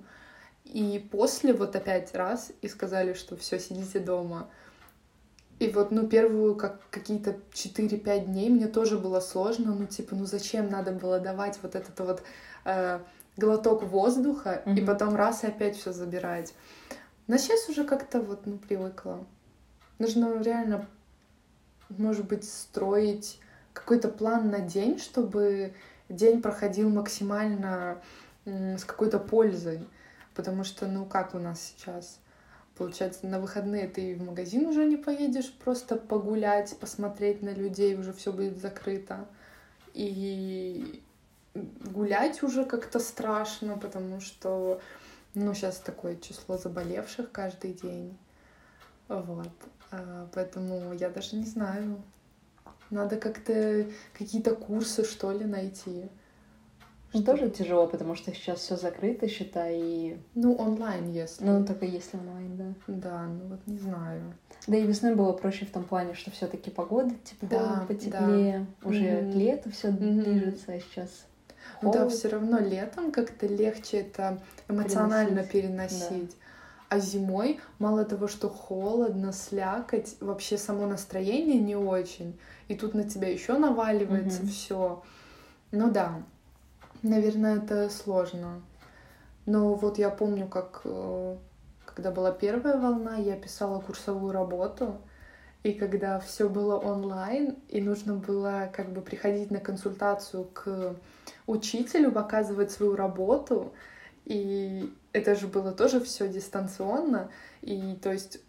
и 0.65 1.07
после 1.11 1.53
вот 1.53 1.77
опять 1.77 2.15
раз 2.15 2.53
и 2.63 2.69
сказали, 2.69 3.15
что 3.15 3.37
все, 3.37 3.59
сидите 3.59 3.99
дома. 3.99 4.49
И 5.59 5.69
вот, 5.69 5.91
ну, 5.91 6.09
первую, 6.09 6.57
как 6.57 6.81
какие-то 6.91 7.37
4-5 7.53 8.25
дней 8.27 8.51
мне 8.51 8.67
тоже 8.67 8.99
было 8.99 9.21
сложно, 9.21 9.75
ну, 9.75 9.87
типа, 9.87 10.17
ну, 10.17 10.27
зачем 10.27 10.69
надо 10.69 10.93
было 10.93 11.21
давать 11.21 11.59
вот 11.63 11.75
этот 11.77 11.99
вот 12.01 12.23
э, 12.65 12.99
глоток 13.37 13.83
воздуха, 13.85 14.63
Мгм. 14.65 14.77
и 14.77 14.85
потом 14.85 15.15
раз 15.15 15.45
и 15.45 15.47
опять 15.47 15.77
все 15.77 15.93
забирать. 15.93 16.55
Но 17.29 17.37
сейчас 17.37 17.69
уже 17.69 17.85
как-то 17.85 18.21
вот, 18.21 18.47
ну, 18.47 18.59
привыкла. 18.59 19.25
Нужно 19.99 20.43
реально, 20.43 20.87
может 21.91 22.27
быть, 22.27 22.45
строить 22.45 23.39
какой-то 23.73 24.09
план 24.09 24.51
на 24.51 24.59
день, 24.59 24.99
чтобы 24.99 25.75
день 26.09 26.43
проходил 26.43 26.89
максимально 26.91 27.99
с 28.45 28.85
какой-то 28.85 29.19
пользой. 29.19 29.87
Потому 30.35 30.65
что, 30.65 30.87
ну, 30.87 31.05
как 31.05 31.35
у 31.35 31.39
нас 31.39 31.61
сейчас? 31.61 32.19
Получается, 32.77 33.27
на 33.27 33.39
выходные 33.39 33.87
ты 33.87 34.15
в 34.17 34.23
магазин 34.23 34.67
уже 34.67 34.87
не 34.87 34.97
поедешь, 34.97 35.53
просто 35.53 35.97
погулять, 35.97 36.77
посмотреть 36.79 37.43
на 37.43 37.51
людей, 37.51 37.97
уже 37.97 38.13
все 38.13 38.33
будет 38.33 38.59
закрыто. 38.59 39.29
И 39.93 41.03
гулять 41.55 42.43
уже 42.43 42.65
как-то 42.65 42.99
страшно, 42.99 43.77
потому 43.77 44.21
что, 44.21 44.81
ну, 45.35 45.53
сейчас 45.53 45.79
такое 45.79 46.17
число 46.17 46.57
заболевших 46.57 47.31
каждый 47.31 47.75
день. 47.75 48.17
Вот. 49.09 49.53
А, 49.91 50.29
Поэтому 50.33 50.95
я 50.95 51.11
даже 51.11 51.37
не 51.37 51.45
знаю. 51.45 52.03
Надо 52.89 53.17
как-то 53.17 53.87
какие-то 54.15 54.55
курсы, 54.55 55.05
что 55.05 55.31
ли, 55.33 55.45
найти. 55.45 56.09
Ну, 57.13 57.23
тоже 57.23 57.51
тяжело, 57.51 57.87
потому 57.87 58.15
что 58.15 58.33
сейчас 58.33 58.61
все 58.61 58.77
закрыто, 58.77 59.29
считай, 59.29 59.79
и... 59.79 60.17
Ну, 60.35 60.55
онлайн, 60.55 61.11
если. 61.11 61.45
Ну, 61.45 61.65
только 61.65 61.85
если 61.85 62.17
онлайн, 62.17 62.57
да. 62.57 62.75
Да, 62.87 63.23
ну 63.27 63.49
вот 63.49 63.67
не 63.67 63.79
знаю. 63.79 64.35
Да 64.67 64.77
и 64.77 64.87
весной 64.87 65.15
было 65.15 65.33
проще 65.33 65.67
в 65.67 65.71
том 65.71 65.85
плане, 65.85 66.15
что 66.15 66.31
все-таки 66.31 66.71
погода 66.71 67.15
тепло, 67.25 67.49
Да, 67.49 67.85
потеплее, 67.89 68.67
уже 68.85 69.23
Мгм. 69.23 69.33
к 69.33 69.35
лету 69.35 69.71
все 69.71 69.89
Мгм. 69.91 70.23
движется, 70.23 70.73
а 70.73 70.81
сейчас 70.81 71.27
Ну 71.83 71.91
да, 71.93 71.99
холод. 72.01 72.13
все 72.13 72.29
равно 72.29 72.59
летом 72.59 73.13
как-то 73.13 73.47
легче 73.47 73.99
это 73.99 74.39
эмоционально 74.69 75.43
Переносить. 75.45 75.99
переносить. 75.99 76.37
А 76.89 76.99
зимой 76.99 77.59
мало 77.79 78.05
того, 78.05 78.29
что 78.29 78.49
холодно, 78.51 79.33
слякоть, 79.33 80.17
вообще 80.21 80.59
само 80.59 80.87
настроение 80.87 81.59
не 81.59 81.75
очень. 81.75 82.39
И 82.69 82.75
тут 82.77 82.95
на 82.95 83.05
тебя 83.09 83.29
еще 83.29 83.57
наваливается 83.59 84.43
Мгм. 84.43 84.49
все. 84.49 85.03
Ну 85.71 85.91
да, 85.91 86.23
наверное, 87.03 87.57
это 87.59 87.89
сложно. 87.91 88.63
Но 89.47 89.75
вот 89.75 89.99
я 89.99 90.11
помню, 90.11 90.47
как 90.47 90.83
э, 90.85 91.37
когда 91.85 92.11
была 92.11 92.33
первая 92.33 92.79
волна, 92.79 93.17
я 93.17 93.37
писала 93.37 93.81
курсовую 93.81 94.33
работу, 94.33 94.97
и 95.63 95.73
когда 95.73 96.19
все 96.21 96.49
было 96.49 96.77
онлайн, 96.77 97.57
и 97.69 97.81
нужно 97.81 98.15
было 98.15 98.71
как 98.73 98.91
бы 98.93 99.01
приходить 99.01 99.51
на 99.51 99.61
консультацию 99.61 100.45
к 100.45 100.97
учителю, 101.47 102.13
показывать 102.13 102.71
свою 102.71 102.97
работу, 102.97 103.73
и 104.25 104.93
это 105.13 105.35
же 105.35 105.47
было 105.49 105.73
тоже 105.73 106.01
все 106.01 106.29
дистанционно, 106.29 107.31
и 107.61 107.99
то 108.03 108.13
есть 108.13 108.41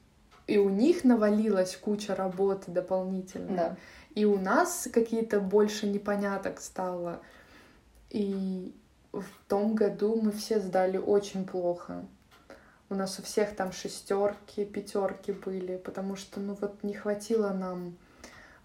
и 0.46 0.58
у 0.58 0.70
них 0.70 1.04
навалилась 1.04 1.76
куча 1.78 2.16
работы 2.16 2.70
дополнительно, 2.72 3.56
Да. 3.56 3.76
и 4.14 4.26
у 4.26 4.38
нас 4.38 4.88
какие-то 4.92 5.40
больше 5.40 5.88
непоняток 5.88 6.60
стало. 6.60 7.22
И 8.13 8.74
в 9.12 9.25
том 9.48 9.75
году 9.75 10.20
мы 10.22 10.32
все 10.32 10.60
сдали 10.60 10.98
очень 10.98 11.46
плохо. 11.46 12.05
У 12.89 12.96
нас 12.96 13.20
у 13.20 13.24
всех 13.24 13.55
там 13.55 13.72
шестерки, 13.72 14.65
пятерки 14.65 15.32
были, 15.32 15.77
потому 15.77 16.15
что 16.15 16.39
ну 16.39 16.53
вот 16.53 16.84
не 16.84 16.93
хватило 16.93 17.50
нам 17.50 17.98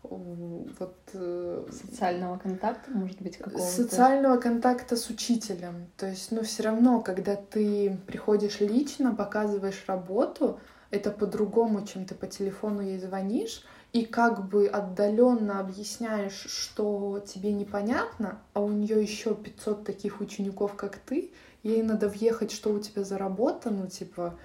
вот 0.03 0.97
э, 1.13 1.67
Социального 1.71 2.39
контакта, 2.39 2.91
может 2.91 3.21
быть, 3.21 3.37
какого-то. 3.37 3.67
социального 3.67 4.39
контакта 4.39 4.97
с 4.97 5.11
учителем. 5.11 5.89
То 5.97 6.07
есть, 6.07 6.31
ну, 6.33 6.43
все 6.43 6.63
равно, 6.63 7.01
когда 7.01 7.37
ты 7.37 7.99
приходишь 8.07 8.61
лично, 8.61 9.15
показываешь 9.15 9.85
работу, 9.87 10.61
это 10.91 11.11
по-другому, 11.11 11.87
чем 11.87 12.05
ты 12.07 12.15
по 12.15 12.27
телефону 12.27 12.81
ей 12.81 12.99
звонишь, 12.99 13.65
и 13.93 14.05
как 14.05 14.49
бы 14.49 14.67
отдаленно 14.67 15.61
объясняешь, 15.61 16.47
что 16.49 17.23
тебе 17.27 17.53
непонятно, 17.53 18.39
а 18.53 18.61
у 18.61 18.69
нее 18.69 19.03
еще 19.03 19.35
500 19.35 19.85
таких 19.85 20.21
учеников, 20.21 20.75
как 20.75 20.97
ты, 20.97 21.33
ей 21.63 21.83
надо 21.83 22.09
въехать, 22.09 22.51
что 22.51 22.73
у 22.73 22.79
тебя 22.79 23.05
за 23.05 23.19
работа, 23.19 23.71
ну, 23.71 23.87
типа, 23.87 24.39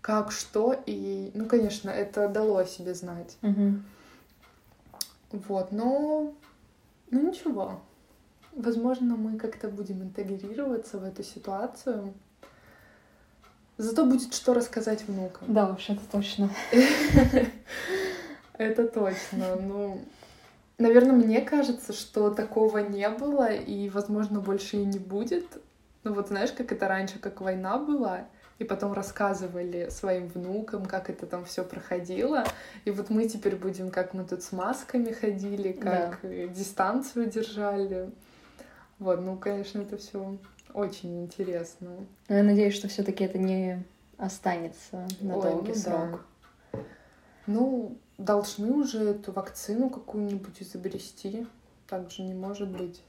как, 0.00 0.32
что, 0.32 0.74
и, 0.86 1.30
ну, 1.34 1.46
конечно, 1.46 1.90
это 1.90 2.28
дало 2.28 2.58
о 2.58 2.66
себе 2.66 2.94
знать. 2.94 3.36
Мгм. 3.42 3.84
Вот, 5.34 5.72
но, 5.72 6.32
ну 7.10 7.30
ничего. 7.30 7.80
Возможно, 8.52 9.16
мы 9.16 9.36
как-то 9.36 9.68
будем 9.68 10.02
интегрироваться 10.02 10.98
в 10.98 11.04
эту 11.04 11.24
ситуацию. 11.24 12.14
Зато 13.76 14.04
будет 14.04 14.32
что 14.32 14.54
рассказать 14.54 15.08
внукам. 15.08 15.52
Да, 15.52 15.70
уж 15.70 15.90
это 15.90 16.02
точно. 16.10 16.50
Это 18.56 18.86
точно. 18.86 19.56
Ну, 19.56 20.00
наверное, 20.78 21.16
мне 21.16 21.40
кажется, 21.40 21.92
что 21.92 22.30
такого 22.30 22.78
не 22.78 23.08
было, 23.08 23.52
и, 23.52 23.88
возможно, 23.88 24.38
больше 24.38 24.76
и 24.76 24.84
не 24.84 25.00
будет. 25.00 25.44
Ну 26.04 26.14
вот 26.14 26.28
знаешь, 26.28 26.52
как 26.52 26.70
это 26.70 26.86
раньше, 26.86 27.18
как 27.18 27.40
война 27.40 27.78
была, 27.78 28.28
и 28.58 28.64
потом 28.64 28.92
рассказывали 28.92 29.88
своим 29.90 30.28
внукам, 30.28 30.86
как 30.86 31.10
это 31.10 31.26
там 31.26 31.44
все 31.44 31.64
проходило. 31.64 32.44
И 32.84 32.90
вот 32.90 33.10
мы 33.10 33.28
теперь 33.28 33.56
будем, 33.56 33.90
как 33.90 34.14
мы 34.14 34.24
тут 34.24 34.42
с 34.42 34.52
масками 34.52 35.12
ходили, 35.12 35.72
как 35.72 36.20
э, 36.22 36.48
дистанцию 36.48 37.30
держали. 37.30 38.10
Вот, 38.98 39.20
ну, 39.20 39.36
конечно, 39.36 39.80
это 39.80 39.96
все 39.96 40.38
очень 40.72 41.24
интересно. 41.24 42.06
Но 42.28 42.36
я 42.36 42.42
надеюсь, 42.42 42.74
что 42.74 42.88
все-таки 42.88 43.24
это 43.24 43.38
не 43.38 43.82
останется 44.16 45.06
на 45.20 45.36
Ой, 45.36 45.42
долгий 45.42 45.72
ну 45.72 45.74
да. 45.74 45.80
срок. 45.80 46.26
Ну, 47.46 47.98
должны 48.18 48.72
уже 48.72 49.10
эту 49.10 49.32
вакцину 49.32 49.90
какую-нибудь 49.90 50.62
изобрести. 50.62 51.46
Так 51.88 52.10
же 52.10 52.22
не 52.22 52.34
может 52.34 52.68
быть. 52.68 53.02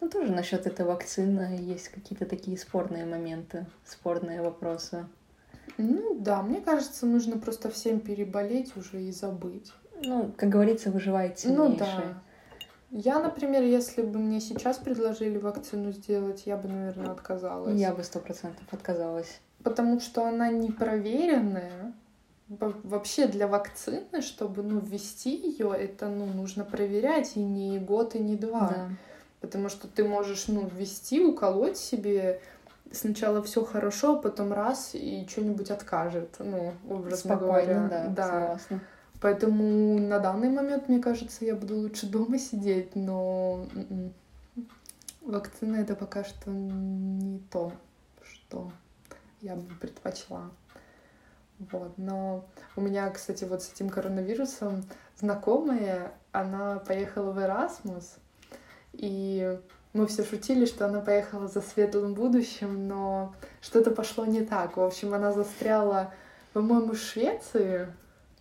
Ну, 0.00 0.08
тоже 0.08 0.32
насчет 0.32 0.66
этой 0.66 0.84
вакцины 0.86 1.58
есть 1.60 1.88
какие-то 1.88 2.26
такие 2.26 2.56
спорные 2.56 3.04
моменты, 3.04 3.66
спорные 3.84 4.42
вопросы. 4.42 5.06
Ну 5.76 6.16
да, 6.18 6.42
мне 6.42 6.60
кажется, 6.60 7.06
нужно 7.06 7.38
просто 7.38 7.70
всем 7.70 8.00
переболеть 8.00 8.76
уже 8.76 9.02
и 9.02 9.12
забыть. 9.12 9.72
Ну, 10.02 10.32
как 10.36 10.48
говорится, 10.48 10.90
выживает 10.90 11.38
сильнейший. 11.38 11.68
Ну 11.70 11.76
да. 11.76 12.22
Я, 12.90 13.20
например, 13.20 13.62
если 13.62 14.02
бы 14.02 14.18
мне 14.18 14.40
сейчас 14.40 14.78
предложили 14.78 15.38
вакцину 15.38 15.92
сделать, 15.92 16.42
я 16.46 16.56
бы, 16.56 16.68
наверное, 16.68 17.12
отказалась. 17.12 17.78
Я 17.78 17.94
бы 17.94 18.02
сто 18.02 18.18
процентов 18.18 18.64
отказалась. 18.72 19.40
Потому 19.62 20.00
что 20.00 20.26
она 20.26 20.50
не 20.50 20.70
проверенная. 20.70 21.92
Во- 22.48 22.74
Вообще 22.82 23.28
для 23.28 23.46
вакцины, 23.46 24.22
чтобы 24.22 24.64
ну, 24.64 24.80
ввести 24.80 25.36
ее, 25.36 25.72
это 25.72 26.08
ну, 26.08 26.26
нужно 26.26 26.64
проверять 26.64 27.36
и 27.36 27.40
не 27.40 27.78
год, 27.78 28.16
и 28.16 28.18
не 28.18 28.34
два. 28.34 28.68
Да. 28.68 28.88
Потому 29.40 29.68
что 29.68 29.88
ты 29.88 30.04
можешь, 30.04 30.48
ну, 30.48 30.66
ввести, 30.68 31.20
уколоть 31.24 31.78
себе. 31.78 32.40
Сначала 32.92 33.42
все 33.42 33.64
хорошо, 33.64 34.16
а 34.18 34.22
потом 34.22 34.52
раз 34.52 34.90
и 34.94 35.26
что-нибудь 35.28 35.70
откажет. 35.70 36.36
Ну, 36.38 36.74
образно 36.88 37.16
Спокойно, 37.36 37.88
говоря. 37.88 38.08
да, 38.08 38.26
согласна. 38.28 38.80
Поэтому 39.20 39.98
на 39.98 40.18
данный 40.18 40.48
момент, 40.48 40.88
мне 40.88 40.98
кажется, 40.98 41.44
я 41.44 41.54
буду 41.54 41.76
лучше 41.76 42.06
дома 42.06 42.38
сидеть, 42.38 42.96
но 42.96 43.66
м-м, 43.74 44.14
вакцина 45.20 45.76
это 45.76 45.94
пока 45.94 46.24
что 46.24 46.50
не 46.50 47.38
то, 47.50 47.72
что 48.22 48.72
я 49.42 49.56
бы 49.56 49.74
предпочла. 49.74 50.50
Вот, 51.70 51.98
но 51.98 52.46
у 52.74 52.80
меня, 52.80 53.10
кстати, 53.10 53.44
вот 53.44 53.62
с 53.62 53.72
этим 53.72 53.90
коронавирусом 53.90 54.82
знакомая, 55.18 56.12
она 56.32 56.78
поехала 56.78 57.32
в 57.32 57.38
Эрасмус, 57.40 58.16
и 58.92 59.58
мы 59.92 60.06
все 60.06 60.24
шутили, 60.24 60.66
что 60.66 60.86
она 60.86 61.00
поехала 61.00 61.48
за 61.48 61.60
светлым 61.60 62.14
будущим, 62.14 62.86
но 62.86 63.34
что-то 63.60 63.90
пошло 63.90 64.24
не 64.24 64.42
так. 64.42 64.76
В 64.76 64.82
общем, 64.82 65.14
она 65.14 65.32
застряла, 65.32 66.12
по-моему, 66.52 66.92
в 66.92 66.98
Швеции, 66.98 67.88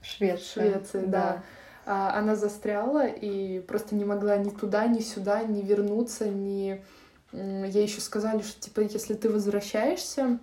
Швеция. 0.02 0.72
Швеции, 0.72 1.06
да. 1.06 1.44
А, 1.86 2.18
Она 2.18 2.36
застряла 2.36 3.08
и 3.08 3.60
просто 3.62 3.96
не 3.96 4.06
могла 4.06 4.38
ни 4.38 4.50
туда, 4.50 4.88
ни 4.88 5.00
сюда, 5.00 5.44
ни 5.44 5.62
вернуться, 5.62 6.30
ни 6.30 6.84
ей 7.32 7.84
еще 7.84 8.02
сказали, 8.02 8.42
что 8.42 8.60
типа 8.60 8.82
если 8.82 9.14
ты 9.14 9.30
возвращаешься, 9.30 10.40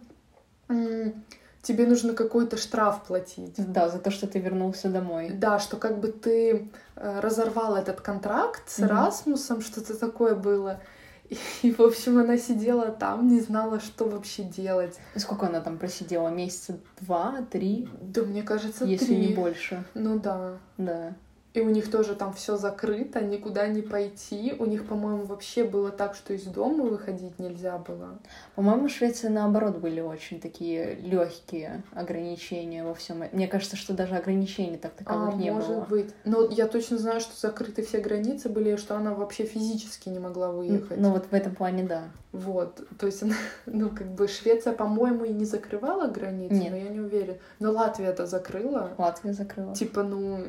тебе 1.66 1.86
нужно 1.86 2.14
какой-то 2.14 2.56
штраф 2.56 3.04
платить. 3.04 3.54
Да, 3.72 3.88
за 3.88 3.98
то, 3.98 4.10
что 4.10 4.26
ты 4.26 4.38
вернулся 4.38 4.88
домой. 4.88 5.30
Да, 5.30 5.58
что 5.58 5.76
как 5.76 5.98
бы 5.98 6.08
ты 6.08 6.70
э, 6.96 7.20
разорвал 7.20 7.76
этот 7.76 8.00
контракт 8.00 8.62
с 8.68 8.78
Мгм. 8.78 8.88
Расмусом, 8.88 9.60
что-то 9.60 9.98
такое 9.98 10.34
было. 10.34 10.80
И, 11.28 11.36
и, 11.62 11.72
в 11.72 11.80
общем, 11.80 12.18
она 12.18 12.38
сидела 12.38 12.86
там, 12.92 13.26
не 13.26 13.40
знала, 13.40 13.80
что 13.80 14.04
вообще 14.08 14.44
делать. 14.44 14.96
И 15.16 15.18
Сколько 15.18 15.46
она 15.48 15.60
там 15.60 15.76
просидела? 15.76 16.28
Месяца 16.28 16.78
два, 17.00 17.44
три, 17.50 17.88
Да, 18.00 18.22
мне 18.22 18.42
кажется, 18.44 18.84
если 18.84 19.06
три. 19.06 19.26
не 19.28 19.34
больше. 19.34 19.82
Ну 19.94 20.20
да. 20.20 20.52
Да. 20.78 21.14
И 21.56 21.60
у 21.62 21.70
них 21.70 21.90
тоже 21.90 22.14
там 22.14 22.34
все 22.34 22.58
закрыто, 22.58 23.22
никуда 23.22 23.66
не 23.66 23.80
пойти. 23.80 24.54
У 24.58 24.66
них, 24.66 24.86
по-моему, 24.86 25.24
вообще 25.24 25.64
было 25.64 25.90
так, 25.90 26.14
что 26.14 26.34
из 26.34 26.42
дома 26.42 26.84
выходить 26.84 27.38
нельзя 27.38 27.78
было. 27.78 28.18
По-моему, 28.56 28.88
в 28.88 28.90
Швеции 28.90 29.28
наоборот 29.28 29.78
были 29.78 30.02
очень 30.02 30.38
такие 30.38 30.96
легкие 30.96 31.82
ограничения 31.94 32.84
во 32.84 32.92
всем. 32.92 33.22
Мне 33.32 33.48
кажется, 33.48 33.76
что 33.76 33.94
даже 33.94 34.16
ограничений 34.16 34.76
так 34.76 34.92
таковых 34.92 35.32
а, 35.32 35.36
не 35.38 35.50
может 35.50 35.70
было. 35.70 35.80
быть. 35.86 36.14
Но 36.26 36.46
я 36.50 36.66
точно 36.66 36.98
знаю, 36.98 37.20
что 37.20 37.34
закрыты 37.34 37.82
все 37.82 38.00
границы 38.00 38.50
были, 38.50 38.76
что 38.76 38.94
она 38.94 39.14
вообще 39.14 39.44
физически 39.44 40.10
не 40.10 40.18
могла 40.18 40.52
выехать. 40.52 40.98
Ну 40.98 41.10
вот 41.10 41.24
в 41.30 41.32
этом 41.32 41.54
плане 41.54 41.84
да. 41.84 42.10
Вот, 42.32 42.86
то 42.98 43.06
есть 43.06 43.22
она, 43.22 43.34
ну, 43.66 43.88
как 43.88 44.08
бы 44.08 44.28
Швеция, 44.28 44.74
по-моему, 44.74 45.24
и 45.24 45.32
не 45.32 45.46
закрывала 45.46 46.06
границы, 46.06 46.54
Нет. 46.54 46.70
но 46.70 46.76
я 46.76 46.88
не 46.90 47.00
уверена. 47.00 47.38
Но 47.60 47.72
Латвия 47.72 48.08
это 48.08 48.26
закрыла. 48.26 48.90
Латвия 48.98 49.32
закрыла. 49.32 49.74
Типа, 49.74 50.02
ну, 50.02 50.44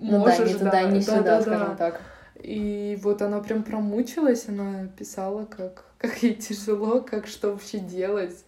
ну 0.00 0.18
можешь, 0.18 0.38
да, 0.38 0.44
не 0.44 0.54
туда, 0.54 0.82
не 0.82 1.00
да, 1.00 1.02
сюда, 1.02 1.22
да, 1.22 1.42
скажем 1.42 1.68
да. 1.68 1.74
так. 1.74 2.00
И 2.40 2.98
вот 3.02 3.20
она 3.20 3.40
прям 3.40 3.62
промучилась, 3.64 4.48
она 4.48 4.86
писала, 4.96 5.44
как, 5.44 5.84
как 5.98 6.22
ей 6.22 6.34
тяжело, 6.34 7.00
как 7.00 7.26
что 7.26 7.50
вообще 7.50 7.78
делать. 7.78 8.44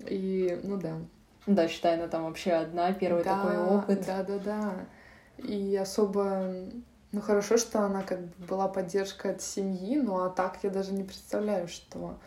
И, 0.00 0.60
ну 0.64 0.76
да. 0.76 0.94
Да, 1.46 1.68
считай, 1.68 1.94
она 1.94 2.08
там 2.08 2.24
вообще 2.24 2.52
одна, 2.52 2.92
первый 2.92 3.24
да, 3.24 3.36
такой 3.36 3.58
опыт. 3.58 4.04
Да, 4.06 4.22
да, 4.22 4.38
да. 4.38 4.74
И 5.38 5.76
особо, 5.76 6.54
ну 7.10 7.20
хорошо, 7.20 7.56
что 7.56 7.80
она 7.80 8.02
как 8.02 8.20
бы 8.20 8.46
была 8.46 8.68
поддержка 8.68 9.30
от 9.30 9.42
семьи, 9.42 10.00
ну 10.00 10.22
а 10.22 10.30
так 10.30 10.58
я 10.62 10.70
даже 10.70 10.92
не 10.92 11.04
представляю, 11.04 11.68
что. 11.68 12.18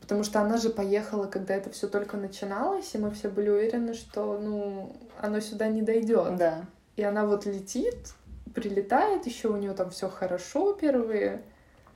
Потому 0.00 0.22
что 0.22 0.40
она 0.40 0.56
же 0.56 0.70
поехала, 0.70 1.26
когда 1.26 1.54
это 1.54 1.70
все 1.70 1.88
только 1.88 2.16
начиналось, 2.16 2.94
и 2.94 2.98
мы 2.98 3.10
все 3.10 3.28
были 3.28 3.48
уверены, 3.48 3.94
что, 3.94 4.38
ну, 4.38 4.94
оно 5.20 5.40
сюда 5.40 5.68
не 5.68 5.82
дойдет. 5.82 6.36
Да. 6.36 6.64
И 7.00 7.02
она 7.02 7.24
вот 7.24 7.46
летит, 7.46 8.12
прилетает, 8.54 9.24
еще 9.24 9.48
у 9.48 9.56
нее 9.56 9.72
там 9.72 9.88
все 9.88 10.10
хорошо 10.10 10.74
первые 10.74 11.40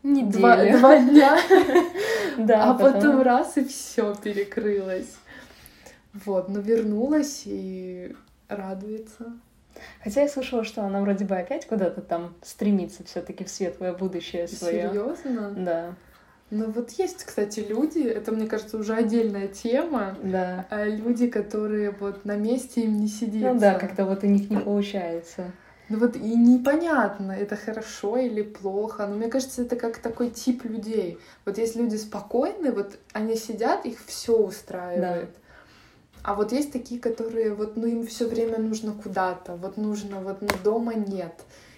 Неделя. 0.02 0.78
два, 0.78 0.78
два 0.78 0.98
дня, 0.98 1.38
Да, 2.38 2.70
а 2.70 2.74
потом 2.74 3.20
раз 3.20 3.58
и 3.58 3.66
все 3.66 4.14
перекрылось. 4.14 5.14
Вот, 6.14 6.48
но 6.48 6.60
вернулась 6.60 7.42
и 7.44 8.16
радуется. 8.48 9.34
Хотя 10.02 10.22
я 10.22 10.28
слышала, 10.28 10.64
что 10.64 10.80
она 10.84 11.02
вроде 11.02 11.26
бы 11.26 11.36
опять 11.36 11.66
куда-то 11.66 12.00
там 12.00 12.34
стремится 12.40 13.04
все-таки 13.04 13.44
в 13.44 13.50
светлое 13.50 13.92
будущее 13.92 14.48
свое. 14.48 14.88
Серьезно? 14.88 15.50
Да, 15.50 15.94
Ну 16.50 16.70
вот 16.70 16.90
есть, 16.92 17.24
кстати, 17.24 17.60
люди, 17.60 18.00
это, 18.00 18.30
мне 18.30 18.46
кажется, 18.46 18.76
уже 18.76 18.94
отдельная 18.94 19.48
тема, 19.48 20.16
да. 20.22 20.66
а 20.70 20.84
люди, 20.84 21.26
которые 21.26 21.90
вот 21.90 22.24
на 22.24 22.36
месте 22.36 22.82
им 22.82 23.00
не 23.00 23.08
сидится. 23.08 23.52
Ну 23.52 23.60
да, 23.60 23.74
как-то 23.74 24.04
вот 24.04 24.22
у 24.22 24.26
них 24.26 24.50
не 24.50 24.58
получается. 24.58 25.52
Ну 25.88 25.98
вот 25.98 26.16
и 26.16 26.34
непонятно, 26.34 27.32
это 27.32 27.56
хорошо 27.56 28.16
или 28.16 28.42
плохо. 28.42 29.06
Но 29.06 29.16
мне 29.16 29.28
кажется, 29.28 29.62
это 29.62 29.76
как 29.76 29.98
такой 29.98 30.30
тип 30.30 30.64
людей. 30.64 31.18
Вот 31.44 31.58
есть 31.58 31.76
люди 31.76 31.96
спокойные, 31.96 32.72
вот 32.72 32.98
они 33.12 33.36
сидят, 33.36 33.84
их 33.84 33.98
все 34.06 34.36
устраивает. 34.36 35.30
А 36.22 36.34
вот 36.34 36.52
есть 36.52 36.72
такие, 36.72 36.98
которые 36.98 37.52
вот, 37.52 37.76
ну 37.76 37.86
им 37.86 38.06
все 38.06 38.26
время 38.26 38.58
нужно 38.58 38.92
куда-то, 38.94 39.56
вот 39.56 39.76
нужно, 39.76 40.20
вот 40.20 40.40
ну, 40.40 40.48
дома 40.64 40.94
нет, 40.94 41.34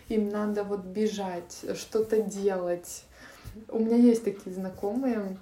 им 0.08 0.28
надо 0.28 0.62
вот 0.62 0.84
бежать, 0.84 1.64
что-то 1.74 2.22
делать. 2.22 3.02
У 3.68 3.78
меня 3.78 3.96
есть 3.96 4.24
такие 4.24 4.54
знакомые. 4.54 5.38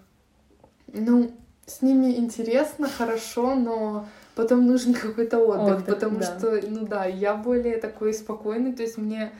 Ну, 0.88 1.30
с 1.66 1.82
ними 1.82 2.16
интересно, 2.16 2.88
хорошо, 2.88 3.54
но 3.54 4.06
потом 4.34 4.66
нужен 4.66 4.94
какой-то 4.94 5.38
отдых, 5.38 5.78
Отдых, 5.78 5.86
потому 5.86 6.18
да. 6.18 6.24
что, 6.24 6.60
ну 6.68 6.86
да, 6.86 7.06
я 7.06 7.34
более 7.34 7.78
такой 7.78 8.12
спокойный, 8.14 8.72
то 8.72 8.82
есть 8.82 8.98
мне 8.98 9.32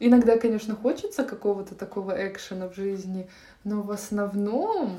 иногда, 0.00 0.36
конечно, 0.36 0.74
хочется 0.74 1.24
какого-то 1.24 1.74
такого 1.74 2.12
экшена 2.26 2.68
в 2.68 2.74
жизни, 2.74 3.28
но 3.64 3.82
в 3.82 3.90
основном 3.90 4.98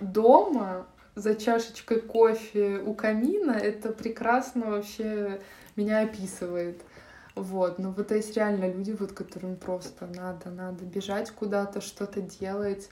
дома 0.00 0.86
за 1.14 1.34
чашечкой 1.34 2.00
кофе 2.00 2.80
у 2.84 2.94
камина 2.94 3.52
это 3.52 3.90
прекрасно 3.90 4.70
вообще 4.70 5.40
меня 5.76 6.00
описывает. 6.00 6.80
Вот, 7.38 7.78
но 7.78 7.92
вот 7.92 8.10
есть 8.10 8.34
реально 8.34 8.68
люди, 8.68 8.90
вот 8.90 9.12
которым 9.12 9.54
просто 9.54 10.06
надо, 10.06 10.50
надо 10.50 10.84
бежать 10.84 11.30
куда-то, 11.30 11.80
что-то 11.80 12.20
делать. 12.20 12.88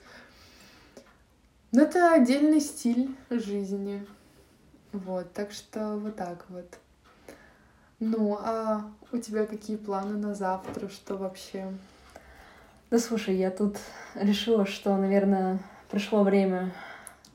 Но 1.73 1.83
это 1.83 2.13
отдельный 2.13 2.61
стиль 2.61 3.17
жизни. 3.29 4.07
Вот, 4.93 5.33
так 5.33 5.51
что 5.51 5.97
вот 5.97 6.15
так 6.15 6.45
вот. 6.49 6.79
Ну, 7.99 8.39
а 8.41 8.89
у 9.11 9.19
тебя 9.19 9.47
какие 9.47 9.77
планы 9.77 10.17
на 10.17 10.33
завтра? 10.33 10.89
Что 10.89 11.17
вообще? 11.17 11.73
Да 12.89 13.01
слушай, 13.01 13.35
я 13.35 13.51
тут 13.51 13.79
решила, 14.15 14.65
что, 14.65 14.97
наверное, 14.97 15.59
пришло 15.91 16.23
время 16.23 16.73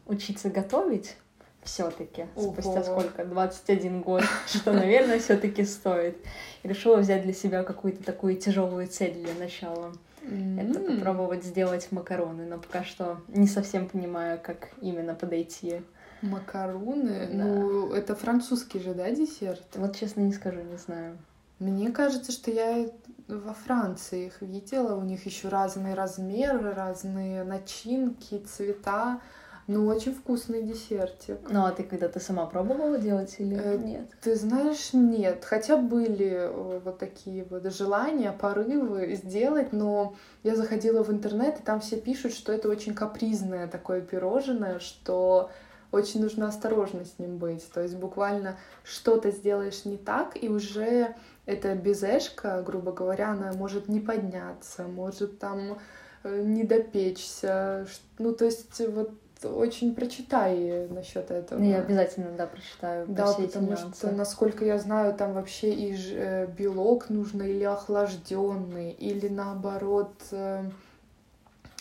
учиться 0.06 0.50
готовить 0.50 1.18
все-таки. 1.64 2.26
Спустя 2.36 2.84
сколько? 2.84 3.26
21 3.26 4.02
год, 4.02 4.24
что, 4.48 4.74
наверное, 4.74 5.20
все-таки 5.20 5.64
стоит. 5.64 6.18
И 6.64 6.68
решила 6.68 6.98
взять 6.98 7.24
для 7.24 7.34
себя 7.34 7.64
какую-то 7.64 8.04
такую 8.04 8.36
тяжелую 8.36 8.88
цель 8.88 9.14
для 9.14 9.34
начала. 9.36 9.94
Это 10.24 10.80
попробовать 10.80 11.44
сделать 11.44 11.92
макароны, 11.92 12.46
но 12.46 12.60
пока 12.60 12.84
что 12.84 13.22
не 13.28 13.48
совсем 13.48 13.90
понимаю, 13.90 14.40
как 14.42 14.70
именно 14.80 15.16
подойти. 15.16 15.82
Макароны? 16.22 17.28
Да. 17.32 17.44
Ну, 17.46 17.92
это 17.94 18.16
французский 18.16 18.80
же, 18.80 18.94
да, 18.94 19.10
десерт? 19.10 19.66
Вот 19.76 19.96
честно 19.96 20.22
не 20.22 20.32
скажу, 20.32 20.62
не 20.62 20.78
знаю. 20.78 21.18
Мне 21.58 21.92
кажется, 21.92 22.32
что 22.32 22.52
я 22.52 22.88
во 23.28 23.54
Франции 23.54 24.28
их 24.28 24.42
видела. 24.42 24.96
У 24.96 25.04
них 25.04 25.26
еще 25.26 25.48
разные 25.50 25.96
размеры, 25.96 26.74
разные 26.74 27.44
начинки, 27.44 28.40
цвета. 28.40 29.22
Ну, 29.68 29.88
очень 29.88 30.14
вкусный 30.14 30.64
десертик. 30.64 31.38
Ну 31.50 31.66
а 31.66 31.72
ты 31.72 31.84
когда-то 31.84 32.20
сама 32.20 32.46
пробовала 32.46 32.98
делать 32.98 33.36
или 33.38 33.56
Э, 33.56 33.78
нет? 33.78 34.10
Ты 34.22 34.36
знаешь, 34.36 34.94
нет. 34.94 35.46
Хотя 35.46 35.78
были 35.78 36.30
э, 36.30 36.80
вот 36.84 36.98
такие 36.98 37.46
вот 37.50 37.72
желания, 37.74 38.32
порывы 38.32 39.16
сделать, 39.16 39.72
но 39.72 40.16
я 40.44 40.56
заходила 40.56 41.04
в 41.04 41.12
интернет, 41.12 41.60
и 41.60 41.64
там 41.64 41.80
все 41.80 41.98
пишут, 41.98 42.34
что 42.34 42.52
это 42.52 42.70
очень 42.70 42.94
капризное 42.94 43.68
такое 43.68 44.02
пирожное, 44.02 44.80
что 44.80 45.52
очень 45.92 46.22
нужно 46.22 46.48
осторожно 46.48 47.06
с 47.06 47.20
ним 47.20 47.38
быть. 47.38 47.70
То 47.72 47.82
есть 47.82 47.96
буквально 47.96 48.58
что-то 48.84 49.32
сделаешь 49.32 49.86
не 49.86 49.98
так, 49.98 50.42
и 50.42 50.50
уже 50.50 51.16
эта 51.46 51.76
безешка, 51.76 52.62
грубо 52.62 52.92
говоря, 52.92 53.32
она 53.32 53.52
может 53.54 53.90
не 53.90 54.00
подняться, 54.00 54.84
может 54.84 55.40
там 55.40 55.80
э, 56.24 56.42
не 56.42 56.64
допечься. 56.64 57.88
Ну, 58.18 58.34
то 58.34 58.46
есть 58.46 58.80
вот 58.88 59.12
очень 59.44 59.96
прочитай 59.96 60.88
насчет 60.90 61.32
этого. 61.32 61.60
Ну, 61.60 61.66
я 61.66 61.80
обязательно, 61.80 62.32
да, 62.38 62.48
прочитаю 62.48 63.06
про 63.06 63.14
Да, 63.14 63.34
потому 63.34 63.76
что, 63.76 64.12
насколько 64.12 64.66
я 64.66 64.78
знаю, 64.78 65.14
там 65.14 65.34
вообще 65.34 65.74
и 65.74 65.96
э, 66.14 66.48
белок 66.48 67.10
нужно 67.10 67.44
или 67.44 67.64
охлажденный, 67.64 68.92
или 68.92 69.28
наоборот 69.28 70.14
э, 70.32 70.64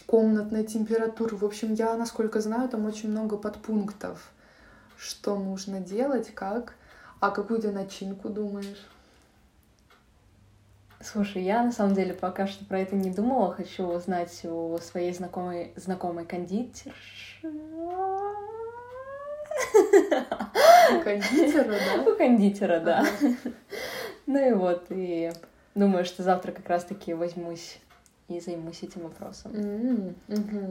комнатной 0.07 0.65
температуры. 0.65 1.37
В 1.37 1.45
общем, 1.45 1.75
я, 1.75 1.97
насколько 1.97 2.41
знаю, 2.41 2.69
там 2.69 2.87
очень 2.87 3.11
много 3.11 3.37
подпунктов, 3.37 4.31
что 4.97 5.37
нужно 5.39 5.81
делать, 5.81 6.35
как. 6.35 6.75
А 7.21 7.31
какую 7.31 7.61
ты 7.61 7.71
начинку 7.71 8.29
думаешь? 8.29 8.89
Слушай, 11.03 11.45
я 11.45 11.63
на 11.63 11.73
самом 11.73 11.95
деле 11.95 12.13
пока 12.13 12.47
что 12.47 12.65
про 12.65 12.81
это 12.81 12.95
не 12.95 13.11
думала. 13.11 13.55
Хочу 13.55 13.87
узнать 13.87 14.45
у 14.45 14.77
своей 14.79 15.15
знакомой, 15.15 15.73
знакомой 15.77 16.27
кондитерши. 16.27 17.30
У 17.43 17.49
кондитера, 21.03 21.75
да? 21.97 22.03
У 22.11 22.17
кондитера, 22.17 22.81
да. 22.81 23.01
Ага. 23.01 23.35
Ну 24.27 24.49
и 24.49 24.53
вот, 24.53 24.87
и 24.91 25.33
думаю, 25.75 26.05
что 26.05 26.23
завтра 26.23 26.53
как 26.53 26.69
раз-таки 26.69 27.15
возьмусь 27.15 27.79
и 28.29 28.41
займусь 28.41 28.83
этим 28.83 29.03
вопросом. 29.03 29.53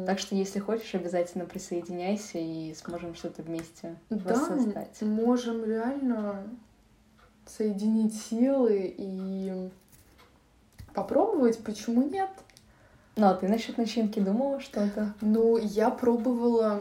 Так 0.05 0.19
что, 0.19 0.36
если 0.36 0.60
хочешь, 0.60 0.93
обязательно 0.95 1.45
присоединяйся 1.45 2.38
и 2.38 2.73
сможем 2.73 3.15
что-то 3.15 3.41
вместе 3.41 3.95
Да, 4.10 4.34
воссоздать. 4.34 5.01
можем 5.01 5.65
реально 5.65 6.43
соединить 7.45 8.15
силы 8.15 8.93
и 8.97 9.69
попробовать, 10.93 11.62
почему 11.63 12.03
нет? 12.03 12.29
Ну, 13.19 13.27
а 13.27 13.34
ты 13.34 13.49
насчет 13.49 13.77
начинки 13.77 14.19
думала 14.19 14.62
что-то? 14.62 15.13
Ну, 15.19 15.58
я 15.58 15.89
пробовала, 15.89 16.79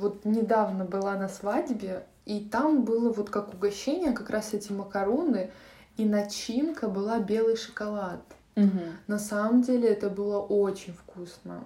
вот 0.00 0.24
недавно 0.24 0.86
была 0.86 1.14
на 1.16 1.28
свадьбе, 1.28 2.04
и 2.24 2.40
там 2.40 2.84
было 2.84 3.12
вот 3.12 3.28
как 3.28 3.52
угощение 3.52 4.12
как 4.12 4.30
раз 4.30 4.54
эти 4.54 4.72
макароны, 4.72 5.50
и 5.98 6.06
начинка 6.06 6.88
была 6.88 7.18
белый 7.18 7.56
шоколад. 7.56 8.20
Угу. 8.56 8.80
На 9.08 9.18
самом 9.18 9.60
деле 9.60 9.90
это 9.90 10.08
было 10.08 10.40
очень 10.40 10.94
вкусно. 10.94 11.64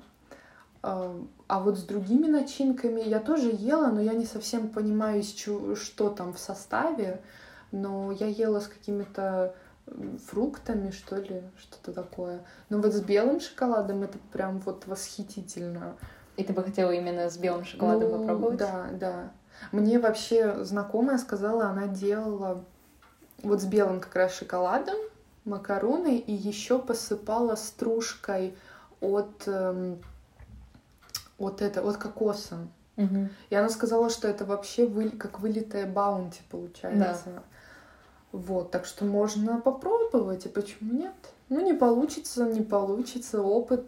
А, 0.82 1.16
а 1.46 1.60
вот 1.60 1.78
с 1.78 1.82
другими 1.84 2.26
начинками 2.26 3.00
я 3.02 3.20
тоже 3.20 3.52
ела, 3.56 3.86
но 3.86 4.00
я 4.00 4.14
не 4.14 4.26
совсем 4.26 4.68
понимаю, 4.68 5.22
что 5.22 6.10
там 6.10 6.32
в 6.32 6.40
составе. 6.40 7.20
Но 7.70 8.10
я 8.10 8.26
ела 8.26 8.58
с 8.58 8.66
какими-то 8.66 9.54
фруктами, 10.26 10.90
что 10.90 11.16
ли, 11.16 11.42
что-то 11.58 11.92
такое. 11.92 12.44
Но 12.68 12.78
вот 12.78 12.92
с 12.92 13.00
белым 13.00 13.40
шоколадом 13.40 14.02
это 14.02 14.18
прям 14.32 14.58
вот 14.60 14.86
восхитительно. 14.86 15.96
И 16.36 16.44
ты 16.44 16.52
бы 16.52 16.62
хотела 16.62 16.90
именно 16.92 17.28
с 17.28 17.36
белым 17.36 17.64
шоколадом 17.64 18.10
ну, 18.10 18.18
попробовать? 18.18 18.58
Да, 18.58 18.88
да. 18.92 19.32
Мне 19.70 19.98
вообще 19.98 20.64
знакомая 20.64 21.18
сказала, 21.18 21.66
она 21.66 21.86
делала 21.86 22.64
вот 23.42 23.60
с 23.60 23.64
белым 23.64 24.00
как 24.00 24.14
раз 24.14 24.34
шоколадом 24.34 24.96
макароны 25.44 26.18
и 26.18 26.32
еще 26.32 26.78
посыпала 26.78 27.56
стружкой 27.56 28.56
от 29.00 29.42
эм, 29.46 30.00
от 31.38 31.60
это 31.60 31.82
от 31.82 31.96
кокоса. 31.96 32.68
Угу. 32.96 33.28
И 33.50 33.54
она 33.54 33.68
сказала, 33.68 34.10
что 34.10 34.28
это 34.28 34.44
вообще 34.44 34.86
вы, 34.86 35.10
как 35.10 35.40
вылитая 35.40 35.86
баунти 35.86 36.40
получается. 36.50 37.22
Да. 37.26 37.42
Вот, 38.32 38.70
так 38.70 38.86
что 38.86 39.04
можно 39.04 39.60
попробовать, 39.60 40.46
и 40.46 40.48
почему 40.48 40.94
нет? 40.94 41.12
Ну, 41.50 41.60
не 41.60 41.74
получится, 41.74 42.46
не 42.46 42.62
получится, 42.62 43.42
опыт. 43.42 43.84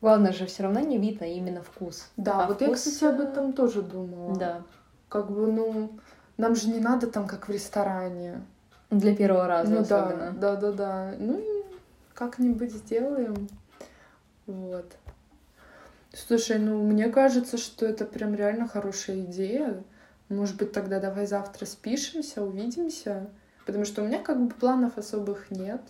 Главное 0.00 0.32
же 0.32 0.46
все 0.46 0.62
равно 0.62 0.80
не 0.80 0.98
вид, 0.98 1.20
а 1.20 1.26
именно 1.26 1.62
вкус. 1.62 2.08
Да, 2.16 2.44
а 2.44 2.46
вот 2.46 2.56
вкус... 2.56 2.68
я, 2.68 2.74
кстати, 2.74 3.04
об 3.04 3.20
этом 3.20 3.52
тоже 3.52 3.82
думала. 3.82 4.36
Да. 4.36 4.62
Как 5.08 5.30
бы, 5.30 5.50
ну, 5.50 5.90
нам 6.36 6.54
же 6.54 6.68
не 6.68 6.78
надо 6.78 7.08
там, 7.08 7.26
как 7.26 7.48
в 7.48 7.52
ресторане. 7.52 8.42
Для 8.90 9.16
первого 9.16 9.46
раза 9.46 9.72
ну, 9.72 9.80
особенно. 9.80 10.32
Да, 10.32 10.56
да, 10.56 10.70
да, 10.70 10.72
да. 10.72 11.14
Ну, 11.18 11.42
как-нибудь 12.14 12.72
сделаем. 12.72 13.48
Вот. 14.46 14.86
Слушай, 16.12 16.58
ну, 16.58 16.82
мне 16.82 17.08
кажется, 17.08 17.56
что 17.58 17.86
это 17.86 18.04
прям 18.04 18.34
реально 18.34 18.68
хорошая 18.68 19.20
идея. 19.20 19.82
Может 20.28 20.56
быть, 20.56 20.72
тогда 20.72 21.00
давай 21.00 21.26
завтра 21.26 21.66
спишемся, 21.66 22.42
увидимся. 22.42 23.28
Потому 23.66 23.84
что 23.84 24.02
у 24.02 24.06
меня 24.06 24.20
как 24.20 24.42
бы 24.42 24.52
планов 24.52 24.98
особых 24.98 25.50
нет. 25.50 25.82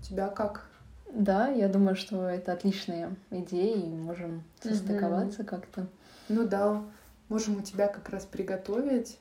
У 0.00 0.02
тебя 0.02 0.28
как? 0.28 0.66
Да, 1.12 1.48
я 1.48 1.68
думаю, 1.68 1.96
что 1.96 2.28
это 2.28 2.52
отличная 2.52 3.14
идея, 3.30 3.76
и 3.76 3.88
можем 3.88 4.42
состыковаться 4.60 5.42
угу. 5.42 5.48
как-то. 5.48 5.86
Ну 6.28 6.46
да, 6.46 6.82
можем 7.28 7.58
у 7.58 7.62
тебя 7.62 7.88
как 7.88 8.08
раз 8.10 8.24
приготовить. 8.24 9.18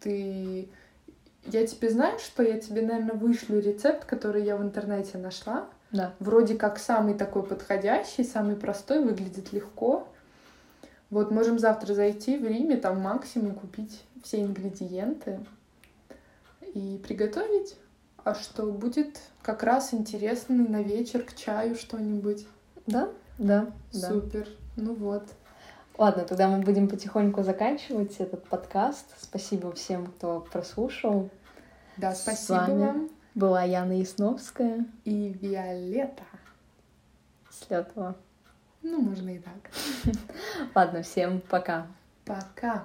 Ты... 0.00 0.68
Я 1.44 1.66
тебе 1.66 1.90
знаю, 1.90 2.18
что 2.18 2.42
я 2.42 2.58
тебе, 2.60 2.82
наверное, 2.82 3.14
вышлю 3.14 3.60
рецепт, 3.60 4.04
который 4.04 4.44
я 4.44 4.56
в 4.56 4.62
интернете 4.62 5.18
нашла. 5.18 5.68
Да. 5.90 6.14
Вроде 6.18 6.56
как 6.56 6.78
самый 6.78 7.14
такой 7.14 7.42
подходящий, 7.42 8.24
самый 8.24 8.56
простой, 8.56 9.02
выглядит 9.02 9.52
легко. 9.52 10.08
Вот 11.10 11.30
можем 11.30 11.58
завтра 11.58 11.94
зайти 11.94 12.36
в 12.36 12.44
Риме, 12.44 12.76
там 12.76 13.00
максимум 13.00 13.54
купить 13.54 14.02
все 14.22 14.42
ингредиенты 14.42 15.40
и 16.74 17.00
приготовить. 17.02 17.76
А 18.24 18.34
что 18.34 18.66
будет 18.66 19.20
как 19.42 19.62
раз 19.62 19.94
интересный 19.94 20.68
на 20.68 20.82
вечер 20.82 21.22
к 21.22 21.34
чаю 21.34 21.76
что-нибудь. 21.76 22.46
Да, 22.86 23.08
да. 23.38 23.70
Супер. 23.90 24.44
Да. 24.76 24.82
Ну 24.82 24.94
вот. 24.94 25.24
Ладно, 25.96 26.24
тогда 26.24 26.48
мы 26.48 26.60
будем 26.60 26.88
потихоньку 26.88 27.42
заканчивать 27.42 28.16
этот 28.18 28.44
подкаст. 28.44 29.06
Спасибо 29.18 29.72
всем, 29.72 30.06
кто 30.06 30.40
прослушал. 30.40 31.30
Да, 31.96 32.14
спасибо 32.14 32.44
С 32.44 32.48
вами 32.48 32.80
вам. 32.84 33.10
Была 33.34 33.62
Яна 33.62 33.98
Ясновская 33.98 34.84
и 35.04 35.30
Виолетта 35.40 36.22
Слетова. 37.50 38.14
Ну, 38.90 39.02
можно 39.02 39.28
и 39.28 39.38
так. 39.38 39.70
Ладно, 40.74 41.02
всем 41.02 41.40
пока. 41.40 41.86
Пока. 42.24 42.84